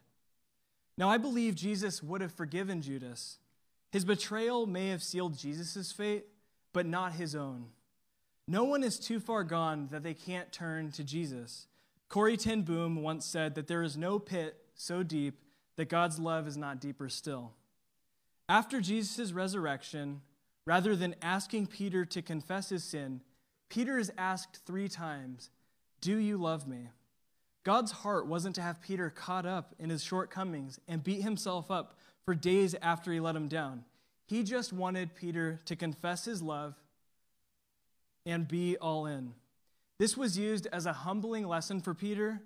Now, 0.99 1.09
I 1.09 1.17
believe 1.17 1.55
Jesus 1.55 2.03
would 2.03 2.21
have 2.21 2.33
forgiven 2.33 2.83
Judas 2.83 3.39
his 3.93 4.07
betrayal 4.07 4.67
may 4.67 4.89
have 4.89 5.03
sealed 5.03 5.39
Jesus' 5.39 5.93
fate, 5.93 6.25
but 6.73 6.87
not 6.87 7.13
his 7.13 7.37
own. 7.37 7.67
No 8.49 8.65
one 8.65 8.83
is 8.83 8.99
too 8.99 9.21
far 9.21 9.45
gone 9.45 9.89
that 9.91 10.03
they 10.03 10.15
can't 10.15 10.51
turn 10.51 10.91
to 10.93 11.05
Jesus. 11.05 11.67
Corrie 12.09 12.39
ten 12.39 12.63
Boom 12.63 13.03
once 13.03 13.27
said 13.27 13.55
that 13.55 13.69
there 13.69 13.83
is 13.83 13.97
no 13.97 14.19
pit 14.19 14.57
so 14.75 15.03
deep 15.03 15.39
that 15.77 15.91
God's 15.91 16.19
love 16.19 16.49
is 16.49 16.57
not 16.57 16.81
deeper 16.81 17.11
still. 17.11 17.53
After 18.49 18.81
Jesus' 18.81 19.33
resurrection, 19.33 20.23
rather 20.65 20.97
than 20.97 21.15
asking 21.21 21.67
Peter 21.67 22.07
to 22.07 22.23
confess 22.23 22.71
his 22.71 22.85
sin, 22.85 23.21
Peter 23.69 23.99
is 23.99 24.11
asked 24.17 24.61
three 24.67 24.89
times, 24.89 25.51
Do 26.01 26.17
you 26.17 26.39
love 26.39 26.67
me? 26.67 26.89
God's 27.63 27.93
heart 27.93 28.27
wasn't 28.27 28.55
to 28.57 28.63
have 28.63 28.81
Peter 28.81 29.11
caught 29.11 29.47
up 29.47 29.75
in 29.79 29.91
his 29.91 30.03
shortcomings 30.03 30.81
and 30.89 31.05
beat 31.05 31.23
himself 31.23 31.71
up 31.71 31.99
for 32.25 32.35
days 32.35 32.75
after 32.81 33.13
he 33.13 33.21
let 33.21 33.37
him 33.37 33.49
down. 33.49 33.85
He 34.27 34.43
just 34.43 34.73
wanted 34.73 35.15
Peter 35.15 35.61
to 35.67 35.77
confess 35.77 36.25
his 36.25 36.43
love 36.43 36.75
and 38.25 38.47
be 38.47 38.77
all 38.77 39.07
in. 39.07 39.35
This 39.99 40.17
was 40.17 40.39
used 40.39 40.67
as 40.73 40.87
a 40.87 40.93
humbling 40.93 41.47
lesson 41.47 41.81
for 41.81 41.95
Peter. 41.95 42.41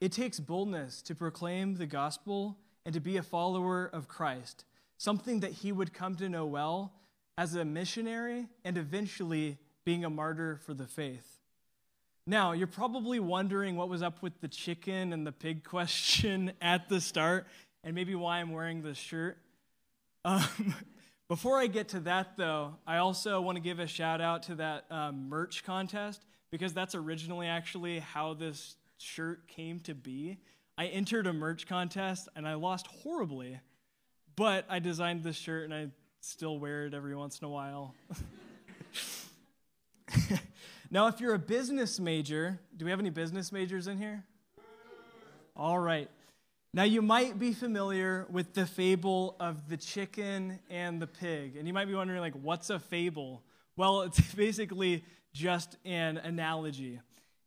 It 0.00 0.12
takes 0.12 0.40
boldness 0.40 1.02
to 1.02 1.14
proclaim 1.14 1.76
the 1.76 1.86
gospel 1.86 2.58
and 2.84 2.94
to 2.94 3.00
be 3.00 3.16
a 3.16 3.22
follower 3.22 3.88
of 3.92 4.08
Christ, 4.08 4.64
something 4.98 5.40
that 5.40 5.52
he 5.52 5.72
would 5.72 5.92
come 5.92 6.14
to 6.16 6.28
know 6.28 6.46
well 6.46 6.92
as 7.36 7.54
a 7.54 7.64
missionary 7.64 8.48
and 8.64 8.76
eventually 8.76 9.58
being 9.84 10.04
a 10.04 10.10
martyr 10.10 10.60
for 10.64 10.74
the 10.74 10.86
faith. 10.86 11.38
Now, 12.26 12.52
you're 12.52 12.66
probably 12.66 13.18
wondering 13.18 13.76
what 13.76 13.88
was 13.88 14.02
up 14.02 14.22
with 14.22 14.40
the 14.40 14.48
chicken 14.48 15.12
and 15.12 15.26
the 15.26 15.32
pig 15.32 15.64
question 15.68 16.52
at 16.60 16.88
the 16.88 17.00
start, 17.00 17.46
and 17.84 17.94
maybe 17.94 18.14
why 18.14 18.38
I'm 18.38 18.52
wearing 18.52 18.82
this 18.82 18.98
shirt. 18.98 19.38
Um, 20.24 20.74
before 21.28 21.58
I 21.58 21.66
get 21.66 21.88
to 21.88 22.00
that, 22.00 22.36
though, 22.36 22.76
I 22.86 22.98
also 22.98 23.40
want 23.40 23.56
to 23.56 23.62
give 23.62 23.78
a 23.78 23.86
shout 23.86 24.20
out 24.20 24.44
to 24.44 24.56
that 24.56 24.84
um, 24.90 25.28
merch 25.28 25.64
contest 25.64 26.24
because 26.50 26.74
that's 26.74 26.94
originally 26.94 27.46
actually 27.46 28.00
how 28.00 28.34
this 28.34 28.76
shirt 28.98 29.48
came 29.48 29.80
to 29.80 29.94
be. 29.94 30.38
I 30.76 30.86
entered 30.86 31.26
a 31.26 31.32
merch 31.32 31.66
contest 31.66 32.28
and 32.36 32.46
I 32.46 32.54
lost 32.54 32.86
horribly, 32.86 33.60
but 34.36 34.64
I 34.68 34.78
designed 34.78 35.22
this 35.22 35.36
shirt 35.36 35.64
and 35.64 35.74
I 35.74 35.88
still 36.20 36.58
wear 36.58 36.86
it 36.86 36.94
every 36.94 37.14
once 37.14 37.38
in 37.38 37.46
a 37.46 37.50
while. 37.50 37.94
now, 40.90 41.06
if 41.06 41.20
you're 41.20 41.34
a 41.34 41.38
business 41.38 42.00
major, 42.00 42.60
do 42.76 42.84
we 42.84 42.90
have 42.90 43.00
any 43.00 43.10
business 43.10 43.52
majors 43.52 43.86
in 43.86 43.98
here? 43.98 44.24
All 45.56 45.78
right. 45.78 46.08
Now, 46.72 46.84
you 46.84 47.02
might 47.02 47.36
be 47.36 47.52
familiar 47.52 48.26
with 48.30 48.54
the 48.54 48.64
fable 48.64 49.34
of 49.40 49.68
the 49.68 49.76
chicken 49.76 50.60
and 50.70 51.02
the 51.02 51.08
pig. 51.08 51.56
And 51.56 51.66
you 51.66 51.74
might 51.74 51.86
be 51.86 51.94
wondering, 51.94 52.20
like, 52.20 52.34
what's 52.34 52.70
a 52.70 52.78
fable? 52.78 53.42
Well, 53.76 54.02
it's 54.02 54.20
basically 54.34 55.04
just 55.32 55.76
an 55.84 56.18
analogy. 56.18 57.00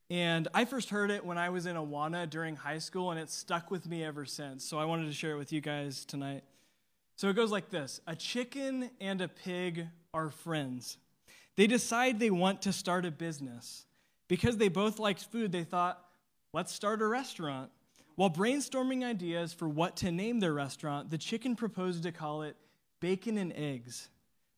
And 0.10 0.50
I 0.54 0.66
first 0.66 0.90
heard 0.90 1.10
it 1.10 1.26
when 1.26 1.38
I 1.38 1.50
was 1.50 1.66
in 1.66 1.78
Awana 1.78 2.30
during 2.30 2.58
high 2.58 2.80
school, 2.80 3.12
and 3.12 3.20
it's 3.20 3.34
stuck 3.34 3.72
with 3.72 3.88
me 3.88 4.04
ever 4.04 4.26
since. 4.26 4.66
So 4.66 4.78
I 4.78 4.84
wanted 4.84 5.06
to 5.06 5.14
share 5.14 5.32
it 5.32 5.38
with 5.38 5.54
you 5.54 5.62
guys 5.62 6.04
tonight. 6.04 6.44
So 7.16 7.30
it 7.30 7.36
goes 7.36 7.52
like 7.52 7.70
this 7.70 8.02
A 8.08 8.18
chicken 8.18 8.90
and 9.00 9.22
a 9.22 9.30
pig 9.30 9.88
are 10.14 10.32
friends. 10.32 10.98
They 11.56 11.68
decide 11.68 12.20
they 12.20 12.30
want 12.30 12.64
to 12.64 12.74
start 12.74 13.06
a 13.06 13.12
business. 13.12 13.86
Because 14.28 14.58
they 14.58 14.68
both 14.68 15.00
liked 15.00 15.24
food, 15.26 15.52
they 15.52 15.64
thought, 15.64 16.04
let's 16.54 16.74
start 16.74 17.02
a 17.02 17.08
restaurant. 17.08 17.70
While 18.16 18.30
brainstorming 18.30 19.04
ideas 19.04 19.54
for 19.54 19.68
what 19.68 19.98
to 19.98 20.12
name 20.12 20.40
their 20.40 20.54
restaurant, 20.54 21.10
the 21.10 21.18
chicken 21.18 21.56
proposed 21.56 22.04
to 22.04 22.12
call 22.12 22.44
it 22.44 22.56
Bacon 23.00 23.38
and 23.38 23.52
Eggs. 23.54 24.10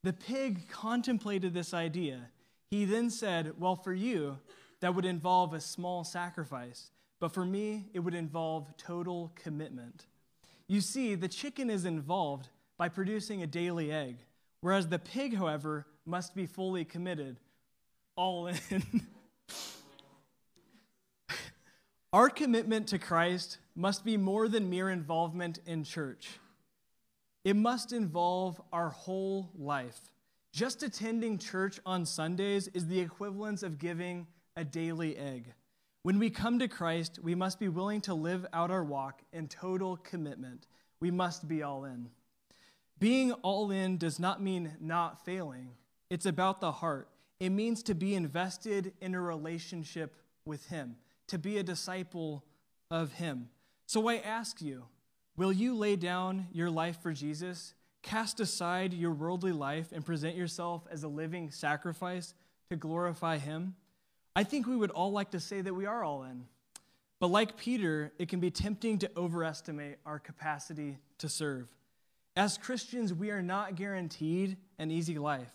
The 0.03 0.13
pig 0.13 0.69
contemplated 0.69 1.53
this 1.53 1.73
idea. 1.73 2.29
He 2.69 2.83
then 2.85 3.09
said, 3.09 3.53
Well, 3.57 3.75
for 3.75 3.93
you, 3.93 4.39
that 4.81 4.93
would 4.93 5.05
involve 5.05 5.53
a 5.53 5.61
small 5.61 6.03
sacrifice, 6.03 6.91
but 7.19 7.33
for 7.33 7.45
me, 7.45 7.85
it 7.93 7.99
would 7.99 8.13
involve 8.13 8.75
total 8.77 9.31
commitment. 9.35 10.05
You 10.67 10.81
see, 10.81 11.15
the 11.15 11.27
chicken 11.27 11.69
is 11.69 11.85
involved 11.85 12.49
by 12.77 12.89
producing 12.89 13.41
a 13.41 13.47
daily 13.47 13.91
egg, 13.91 14.17
whereas 14.59 14.89
the 14.89 14.99
pig, 14.99 15.37
however, 15.37 15.87
must 16.05 16.35
be 16.35 16.45
fully 16.45 16.83
committed, 16.83 17.39
all 18.15 18.47
in. 18.47 18.57
Our 22.15 22.29
commitment 22.29 22.87
to 22.87 22.97
Christ 22.97 23.57
must 23.75 24.05
be 24.05 24.15
more 24.15 24.47
than 24.47 24.69
mere 24.69 24.89
involvement 24.89 25.59
in 25.65 25.83
church. 25.83 26.39
It 27.43 27.57
must 27.57 27.91
involve 27.91 28.61
our 28.71 28.87
whole 28.87 29.51
life. 29.53 29.99
Just 30.53 30.81
attending 30.81 31.37
church 31.37 31.77
on 31.85 32.05
Sundays 32.05 32.69
is 32.69 32.87
the 32.87 33.01
equivalence 33.01 33.63
of 33.63 33.79
giving 33.79 34.27
a 34.55 34.63
daily 34.63 35.17
egg. 35.17 35.51
When 36.03 36.17
we 36.17 36.29
come 36.29 36.57
to 36.59 36.69
Christ, 36.69 37.19
we 37.21 37.35
must 37.35 37.59
be 37.59 37.67
willing 37.67 37.99
to 38.03 38.13
live 38.13 38.45
out 38.53 38.71
our 38.71 38.85
walk 38.85 39.21
in 39.33 39.49
total 39.49 39.97
commitment. 39.97 40.67
We 41.01 41.11
must 41.11 41.49
be 41.49 41.63
all 41.63 41.83
in. 41.83 42.07
Being 42.97 43.33
all 43.33 43.71
in 43.71 43.97
does 43.97 44.21
not 44.21 44.41
mean 44.41 44.77
not 44.79 45.25
failing, 45.25 45.71
it's 46.09 46.25
about 46.25 46.61
the 46.61 46.71
heart. 46.71 47.09
It 47.41 47.49
means 47.49 47.83
to 47.83 47.93
be 47.93 48.15
invested 48.15 48.93
in 49.01 49.15
a 49.15 49.21
relationship 49.21 50.15
with 50.45 50.69
Him 50.69 50.95
to 51.27 51.37
be 51.37 51.57
a 51.57 51.63
disciple 51.63 52.43
of 52.91 53.13
Him. 53.13 53.49
So 53.85 54.07
I 54.07 54.17
ask 54.17 54.61
you, 54.61 54.85
will 55.37 55.51
you 55.51 55.75
lay 55.75 55.95
down 55.95 56.47
your 56.51 56.69
life 56.69 57.01
for 57.01 57.13
Jesus, 57.13 57.73
cast 58.01 58.39
aside 58.39 58.93
your 58.93 59.11
worldly 59.11 59.51
life, 59.51 59.91
and 59.91 60.05
present 60.05 60.35
yourself 60.35 60.87
as 60.91 61.03
a 61.03 61.07
living 61.07 61.51
sacrifice 61.51 62.33
to 62.69 62.75
glorify 62.75 63.37
Him? 63.37 63.75
I 64.35 64.43
think 64.43 64.67
we 64.67 64.75
would 64.75 64.91
all 64.91 65.11
like 65.11 65.31
to 65.31 65.39
say 65.39 65.61
that 65.61 65.73
we 65.73 65.85
are 65.85 66.03
all 66.03 66.23
in. 66.23 66.45
But 67.19 67.27
like 67.27 67.57
Peter, 67.57 68.11
it 68.19 68.27
can 68.27 68.39
be 68.39 68.51
tempting 68.51 68.99
to 68.99 69.11
overestimate 69.15 69.97
our 70.05 70.19
capacity 70.19 70.97
to 71.19 71.29
serve. 71.29 71.67
As 72.35 72.57
Christians, 72.57 73.13
we 73.13 73.31
are 73.31 73.41
not 73.41 73.75
guaranteed 73.75 74.57
an 74.77 74.91
easy 74.91 75.17
life. 75.17 75.51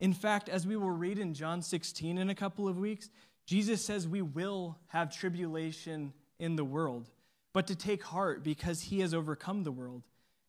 In 0.00 0.12
fact, 0.12 0.48
as 0.48 0.66
we 0.66 0.76
will 0.76 0.90
read 0.90 1.18
in 1.18 1.34
John 1.34 1.62
16 1.62 2.18
in 2.18 2.30
a 2.30 2.34
couple 2.34 2.68
of 2.68 2.78
weeks, 2.78 3.08
Jesus 3.48 3.82
says 3.82 4.06
we 4.06 4.20
will 4.20 4.76
have 4.88 5.10
tribulation 5.10 6.12
in 6.38 6.56
the 6.56 6.66
world, 6.66 7.08
but 7.54 7.66
to 7.68 7.74
take 7.74 8.02
heart 8.02 8.44
because 8.44 8.82
he 8.82 9.00
has 9.00 9.14
overcome 9.14 9.62
the 9.62 9.72
world. 9.72 10.02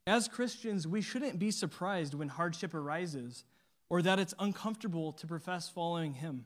As 0.06 0.28
Christians, 0.28 0.86
we 0.86 1.00
shouldn't 1.00 1.40
be 1.40 1.50
surprised 1.50 2.14
when 2.14 2.28
hardship 2.28 2.74
arises 2.74 3.46
or 3.90 4.02
that 4.02 4.20
it's 4.20 4.34
uncomfortable 4.38 5.14
to 5.14 5.28
profess 5.28 5.70
following 5.70 6.16
him. 6.16 6.44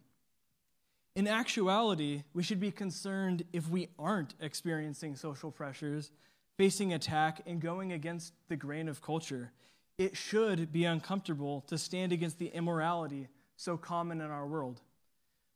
In 1.16 1.28
actuality, 1.28 2.22
we 2.36 2.44
should 2.44 2.60
be 2.60 2.70
concerned 2.70 3.46
if 3.52 3.68
we 3.68 3.88
aren't 3.98 4.36
experiencing 4.40 5.16
social 5.16 5.50
pressures, 5.50 6.12
facing 6.56 6.94
attack, 6.94 7.42
and 7.48 7.60
going 7.62 7.92
against 7.92 8.32
the 8.48 8.56
grain 8.56 8.88
of 8.88 9.02
culture. 9.02 9.52
It 9.98 10.16
should 10.16 10.72
be 10.72 10.86
uncomfortable 10.86 11.62
to 11.62 11.80
stand 11.80 12.12
against 12.12 12.38
the 12.38 12.50
immorality 12.50 13.30
so 13.58 13.76
common 13.76 14.22
in 14.22 14.30
our 14.30 14.46
world. 14.46 14.82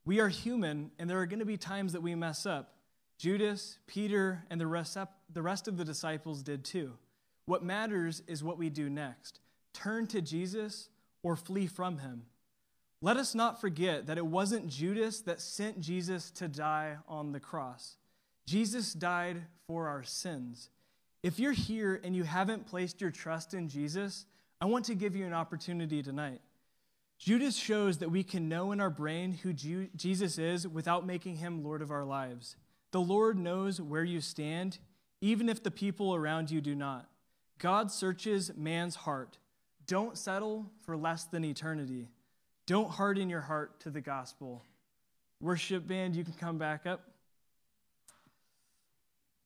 We 0.08 0.22
are 0.22 0.30
human, 0.30 0.92
and 0.98 1.10
there 1.10 1.20
are 1.20 1.26
going 1.26 1.40
to 1.40 1.46
be 1.46 1.58
times 1.58 1.92
that 1.92 2.02
we 2.02 2.16
mess 2.16 2.46
up. 2.46 2.76
Judas, 3.18 3.78
Peter, 3.88 4.46
and 4.50 4.60
the 4.60 4.66
rest, 4.66 4.96
of 4.96 5.78
the 5.78 5.84
disciples 5.84 6.44
did 6.44 6.64
too. 6.64 6.94
What 7.46 7.62
matters 7.62 8.24
is 8.26 8.42
what 8.42 8.58
we 8.58 8.70
do 8.70 8.90
next 8.90 9.42
turn 9.74 10.08
to 10.08 10.22
Jesus 10.22 10.88
or 11.24 11.36
flee 11.36 11.68
from 11.68 11.98
him. 11.98 12.24
Let 13.02 13.18
us 13.18 13.36
not 13.36 13.60
forget 13.60 14.08
that 14.08 14.18
it 14.18 14.26
wasn't 14.26 14.70
Judas 14.70 15.20
that 15.22 15.42
sent 15.42 15.82
Jesus 15.82 16.32
to 16.32 16.48
die 16.48 16.96
on 17.10 17.34
the 17.34 17.42
cross. 17.42 17.98
Jesus 18.46 18.94
died 18.94 19.44
for 19.68 19.90
our 19.90 20.04
sins. 20.04 20.70
If 21.22 21.38
you're 21.38 21.52
here 21.52 22.00
and 22.02 22.16
you 22.16 22.24
haven't 22.24 22.66
placed 22.66 23.02
your 23.02 23.12
trust 23.12 23.54
in 23.54 23.68
Jesus, 23.68 24.26
I 24.62 24.68
want 24.68 24.86
to 24.86 24.96
give 24.96 25.18
you 25.18 25.26
an 25.26 25.34
opportunity 25.34 26.02
tonight. 26.02 26.40
Judas 27.18 27.56
shows 27.56 27.98
that 27.98 28.12
we 28.12 28.24
can 28.24 28.48
know 28.48 28.72
in 28.72 28.80
our 28.80 28.90
brain 28.90 29.34
who 29.34 29.54
Jesus 29.54 30.38
is 30.38 30.68
without 30.68 31.06
making 31.06 31.38
him 31.38 31.64
Lord 31.64 31.82
of 31.82 31.92
our 31.92 32.06
lives. 32.06 32.56
The 32.92 33.02
Lord 33.02 33.38
knows 33.38 33.82
where 33.82 34.04
you 34.04 34.22
stand, 34.22 34.80
even 35.20 35.50
if 35.50 35.64
the 35.64 35.72
people 35.72 36.14
around 36.14 36.52
you 36.52 36.62
do 36.62 36.76
not. 36.76 37.10
God 37.58 37.92
searches 37.92 38.52
man's 38.56 38.96
heart. 38.96 39.40
Don't 39.88 40.18
settle 40.18 40.68
for 40.82 40.96
less 40.96 41.24
than 41.24 41.44
eternity. 41.44 42.10
Don't 42.66 42.90
harden 42.90 43.30
your 43.30 43.42
heart 43.42 43.80
to 43.82 43.90
the 43.90 44.02
gospel. 44.02 44.64
Worship 45.42 45.88
band, 45.88 46.16
you 46.16 46.24
can 46.24 46.34
come 46.34 46.58
back 46.58 46.86
up. 46.86 47.02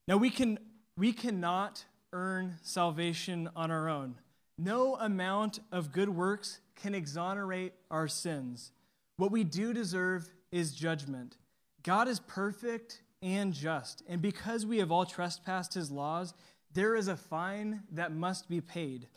Now 0.07 0.17
we 0.17 0.29
can 0.29 0.59
we 0.97 1.13
cannot 1.13 1.85
earn 2.11 2.57
salvation 2.63 3.49
on 3.55 3.71
our 3.71 3.87
own. 3.87 4.15
No 4.57 4.95
amount 4.95 5.59
of 5.71 5.91
good 5.91 6.09
works 6.09 6.59
can 6.81 6.95
exonerate 6.95 7.73
our 7.91 8.07
sins. 8.07 8.71
What 9.17 9.31
we 9.31 9.43
do 9.43 9.73
deserve 9.73 10.33
is 10.51 10.73
judgment. 10.73 11.37
God 11.83 12.07
is 12.07 12.19
perfect 12.19 13.03
and 13.21 13.53
just, 13.53 14.03
and 14.07 14.21
because 14.21 14.65
we 14.65 14.79
have 14.79 14.91
all 14.91 15.05
trespassed 15.05 15.75
his 15.75 15.91
laws, 15.91 16.33
there 16.73 16.95
is 16.95 17.07
a 17.07 17.15
fine 17.15 17.83
that 17.91 18.11
must 18.11 18.49
be 18.49 18.61
paid. 18.61 19.07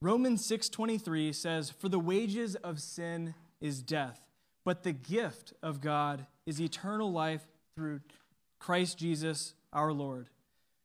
Romans 0.00 0.44
6:23 0.44 1.32
says, 1.32 1.70
"For 1.70 1.88
the 1.88 1.98
wages 1.98 2.56
of 2.56 2.80
sin 2.80 3.34
is 3.60 3.82
death, 3.82 4.26
but 4.64 4.82
the 4.82 4.92
gift 4.92 5.52
of 5.62 5.80
God 5.80 6.26
is 6.46 6.60
eternal 6.60 7.12
life 7.12 7.46
through 7.74 8.00
Christ 8.58 8.98
Jesus 8.98 9.54
our 9.72 9.92
Lord." 9.92 10.30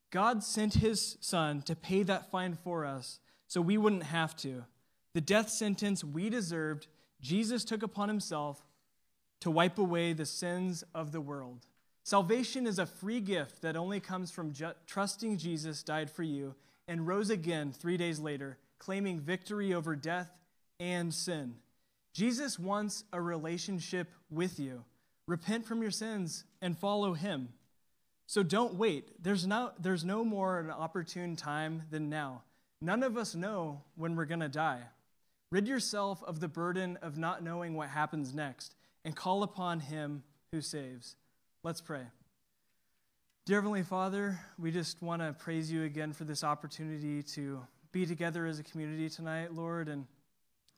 God 0.10 0.44
sent 0.44 0.76
his 0.76 1.18
son 1.22 1.62
to 1.64 1.76
pay 1.76 2.04
that 2.04 2.30
fine 2.30 2.56
for 2.56 2.86
us 2.86 3.20
so 3.48 3.62
we 3.62 3.78
wouldn't 3.78 4.04
have 4.04 4.36
to. 4.38 4.66
The 5.18 5.22
death 5.22 5.50
sentence 5.50 6.04
we 6.04 6.30
deserved, 6.30 6.86
Jesus 7.22 7.66
took 7.66 7.82
upon 7.82 8.08
himself 8.08 8.64
to 9.40 9.50
wipe 9.50 9.80
away 9.80 10.14
the 10.14 10.28
sins 10.28 10.84
of 10.94 11.12
the 11.12 11.20
world. 11.20 11.66
Salvation 12.04 12.68
is 12.68 12.78
a 12.78 12.86
free 12.86 13.20
gift 13.20 13.64
that 13.64 13.76
only 13.76 14.00
comes 14.00 14.30
from 14.30 14.54
ju- 14.54 14.76
trusting 14.86 15.38
Jesus 15.38 15.82
died 15.82 16.12
for 16.12 16.22
you 16.22 16.54
and 16.88 17.08
rose 17.08 17.32
again 17.32 17.72
three 17.72 17.98
days 17.98 18.20
later, 18.20 18.60
claiming 18.78 19.20
victory 19.20 19.74
over 19.74 19.96
death 19.96 20.30
and 20.80 21.12
sin. 21.12 21.56
Jesus 22.14 22.60
wants 22.60 23.04
a 23.12 23.20
relationship 23.20 24.12
with 24.30 24.60
you. 24.60 24.84
Repent 25.26 25.66
from 25.66 25.82
your 25.82 25.90
sins 25.90 26.44
and 26.62 26.78
follow 26.78 27.14
him. 27.14 27.50
So 28.28 28.44
don't 28.44 28.76
wait. 28.76 29.24
There's 29.24 29.48
no, 29.48 29.72
there's 29.80 30.06
no 30.06 30.24
more 30.24 30.60
an 30.60 30.70
opportune 30.70 31.36
time 31.36 31.82
than 31.90 32.08
now. 32.08 32.44
None 32.84 33.02
of 33.02 33.18
us 33.18 33.34
know 33.34 33.82
when 33.96 34.16
we're 34.16 34.26
going 34.26 34.42
to 34.42 34.48
die. 34.48 34.84
Rid 35.50 35.68
yourself 35.68 36.24
of 36.24 36.40
the 36.40 36.48
burden 36.48 36.98
of 37.02 37.18
not 37.18 37.44
knowing 37.44 37.74
what 37.76 37.90
happens 37.90 38.34
next 38.34 38.76
and 39.06 39.16
call 39.16 39.44
upon 39.44 39.80
him 39.80 40.24
who 40.52 40.60
saves. 40.60 41.16
Let's 41.64 41.80
pray. 41.80 42.02
Dear 43.46 43.60
Heavenly 43.60 43.84
Father, 43.84 44.38
we 44.60 44.72
just 44.72 45.02
want 45.02 45.22
to 45.22 45.32
praise 45.32 45.72
you 45.72 45.84
again 45.84 46.12
for 46.12 46.26
this 46.26 46.44
opportunity 46.44 47.24
to 47.24 47.66
be 47.94 48.06
together 48.06 48.46
as 48.46 48.60
a 48.60 48.64
community 48.64 49.10
tonight, 49.10 49.54
Lord. 49.54 49.88
And 49.88 50.06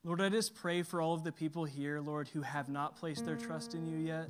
Lord, 0.04 0.22
I 0.22 0.30
just 0.30 0.54
pray 0.54 0.84
for 0.84 1.02
all 1.02 1.16
of 1.16 1.24
the 1.24 1.32
people 1.32 1.66
here, 1.66 2.00
Lord, 2.00 2.28
who 2.28 2.44
have 2.44 2.70
not 2.70 2.96
placed 2.96 3.26
their 3.26 3.38
trust 3.38 3.74
in 3.74 3.88
you 3.88 3.98
yet. 3.98 4.28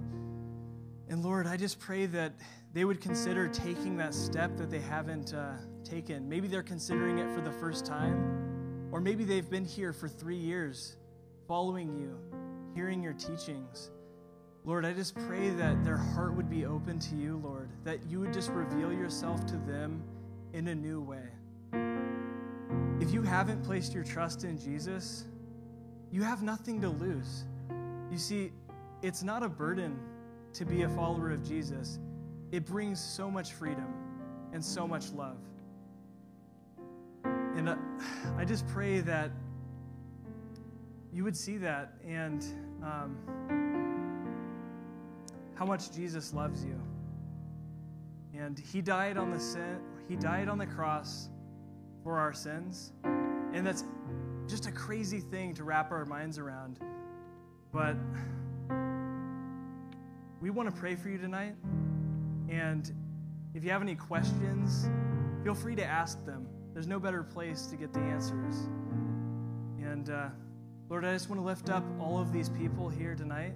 And 1.09 1.21
Lord, 1.21 1.47
I 1.47 1.57
just 1.57 1.79
pray 1.79 2.05
that 2.05 2.31
they 2.71 2.85
would 2.85 3.01
consider 3.01 3.49
taking 3.49 3.97
that 3.97 4.13
step 4.13 4.55
that 4.55 4.69
they 4.69 4.79
haven't 4.79 5.33
uh, 5.33 5.55
taken. 5.83 6.29
Maybe 6.29 6.47
they're 6.47 6.63
considering 6.63 7.17
it 7.17 7.29
for 7.35 7.41
the 7.41 7.51
first 7.51 7.85
time, 7.85 8.48
or 8.91 8.99
maybe 8.99 9.23
they've 9.23 9.49
been 9.49 9.65
here 9.65 9.93
for 9.93 10.07
three 10.07 10.37
years 10.37 10.95
following 11.47 11.93
you, 11.99 12.17
hearing 12.75 13.01
your 13.01 13.13
teachings. 13.13 13.91
Lord, 14.65 14.85
I 14.85 14.93
just 14.93 15.15
pray 15.15 15.49
that 15.51 15.83
their 15.83 15.97
heart 15.97 16.35
would 16.35 16.49
be 16.49 16.65
open 16.65 16.99
to 16.99 17.15
you, 17.15 17.41
Lord, 17.43 17.69
that 17.85 17.99
you 18.07 18.19
would 18.19 18.33
just 18.33 18.49
reveal 18.49 18.91
yourself 18.91 19.45
to 19.47 19.57
them 19.57 20.03
in 20.53 20.67
a 20.67 20.75
new 20.75 21.01
way. 21.01 21.23
If 22.99 23.11
you 23.11 23.21
haven't 23.21 23.63
placed 23.63 23.93
your 23.93 24.03
trust 24.03 24.43
in 24.43 24.59
Jesus, 24.59 25.25
you 26.11 26.23
have 26.23 26.43
nothing 26.43 26.81
to 26.81 26.89
lose. 26.89 27.45
You 28.11 28.17
see, 28.17 28.51
it's 29.01 29.23
not 29.23 29.43
a 29.43 29.49
burden 29.49 29.97
to 30.53 30.65
be 30.65 30.81
a 30.83 30.89
follower 30.89 31.31
of 31.31 31.47
Jesus, 31.47 31.99
it 32.51 32.65
brings 32.65 32.99
so 32.99 33.29
much 33.29 33.53
freedom 33.53 33.93
and 34.51 34.63
so 34.63 34.87
much 34.87 35.11
love. 35.11 35.37
And 37.59 37.67
uh, 37.67 37.75
I 38.37 38.45
just 38.45 38.65
pray 38.67 39.01
that 39.01 39.31
you 41.11 41.25
would 41.25 41.35
see 41.35 41.57
that 41.57 41.91
and 42.07 42.41
um, 42.81 43.17
how 45.55 45.65
much 45.65 45.91
Jesus 45.91 46.33
loves 46.33 46.63
you. 46.63 46.81
And 48.33 48.57
he 48.57 48.81
died 48.81 49.17
on 49.17 49.29
the 49.29 49.39
sin, 49.41 49.81
he 50.07 50.15
died 50.15 50.47
on 50.47 50.57
the 50.57 50.67
cross 50.67 51.27
for 52.01 52.17
our 52.17 52.31
sins. 52.31 52.93
And 53.03 53.67
that's 53.67 53.83
just 54.47 54.65
a 54.67 54.71
crazy 54.71 55.19
thing 55.19 55.53
to 55.55 55.65
wrap 55.65 55.91
our 55.91 56.05
minds 56.05 56.37
around. 56.37 56.79
But 57.73 57.97
we 60.39 60.49
want 60.49 60.73
to 60.73 60.79
pray 60.79 60.95
for 60.95 61.09
you 61.09 61.17
tonight. 61.17 61.55
And 62.47 62.89
if 63.53 63.65
you 63.65 63.71
have 63.71 63.81
any 63.81 63.95
questions, 63.95 64.89
feel 65.43 65.53
free 65.53 65.75
to 65.75 65.83
ask 65.83 66.25
them. 66.25 66.47
There's 66.73 66.87
no 66.87 66.99
better 66.99 67.23
place 67.23 67.65
to 67.67 67.75
get 67.75 67.93
the 67.93 67.99
answers. 67.99 68.69
And 69.81 70.09
uh, 70.09 70.29
Lord, 70.89 71.05
I 71.05 71.13
just 71.13 71.29
want 71.29 71.41
to 71.41 71.45
lift 71.45 71.69
up 71.69 71.83
all 71.99 72.19
of 72.19 72.31
these 72.31 72.49
people 72.49 72.89
here 72.89 73.15
tonight. 73.15 73.53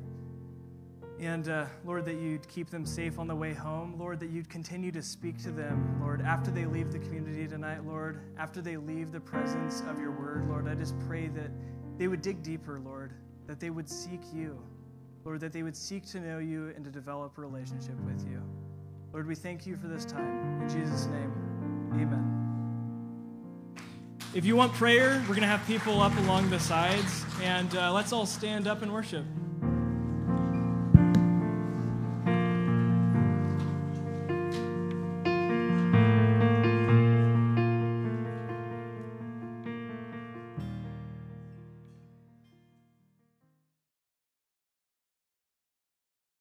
And 1.20 1.48
uh, 1.48 1.66
Lord, 1.86 2.06
that 2.06 2.16
you'd 2.16 2.48
keep 2.48 2.70
them 2.70 2.86
safe 2.86 3.20
on 3.20 3.28
the 3.28 3.36
way 3.36 3.54
home. 3.54 3.96
Lord, 3.98 4.20
that 4.20 4.30
you'd 4.30 4.50
continue 4.50 4.92
to 4.92 5.02
speak 5.02 5.42
to 5.44 5.52
them, 5.52 6.00
Lord, 6.02 6.22
after 6.22 6.52
they 6.52 6.66
leave 6.66 6.92
the 6.92 7.00
community 7.00 7.48
tonight, 7.48 7.86
Lord, 7.86 8.20
after 8.38 8.62
they 8.62 8.78
leave 8.78 9.12
the 9.12 9.20
presence 9.20 9.82
of 9.90 10.00
your 10.00 10.12
word, 10.12 10.48
Lord. 10.50 10.68
I 10.68 10.76
just 10.76 11.00
pray 11.08 11.28
that 11.30 11.52
they 11.98 12.08
would 12.08 12.22
dig 12.22 12.44
deeper, 12.44 12.80
Lord, 12.80 13.14
that 13.48 13.60
they 13.60 13.70
would 13.70 13.90
seek 13.90 14.22
you, 14.34 14.62
Lord, 15.24 15.40
that 15.40 15.54
they 15.54 15.64
would 15.64 15.78
seek 15.78 16.06
to 16.08 16.20
know 16.20 16.40
you 16.40 16.74
and 16.76 16.84
to 16.84 16.92
develop 16.92 17.38
a 17.38 17.42
relationship 17.42 17.96
with 18.02 18.28
you. 18.28 18.42
Lord, 19.14 19.28
we 19.28 19.36
thank 19.36 19.66
you 19.68 19.78
for 19.78 19.88
this 19.88 20.06
time. 20.06 20.62
In 20.62 20.68
Jesus' 20.68 21.06
name, 21.06 21.32
amen. 21.94 22.43
If 24.36 24.46
you 24.46 24.56
want 24.56 24.74
prayer, 24.74 25.20
we're 25.22 25.36
going 25.36 25.42
to 25.42 25.48
have 25.48 25.64
people 25.68 26.02
up 26.02 26.18
along 26.18 26.50
the 26.50 26.60
sides, 26.60 27.24
and 27.44 27.76
uh, 27.76 27.94
let's 27.94 28.12
all 28.12 28.26
stand 28.26 28.68
up 28.68 28.82
and 28.82 28.92
worship. 28.92 29.26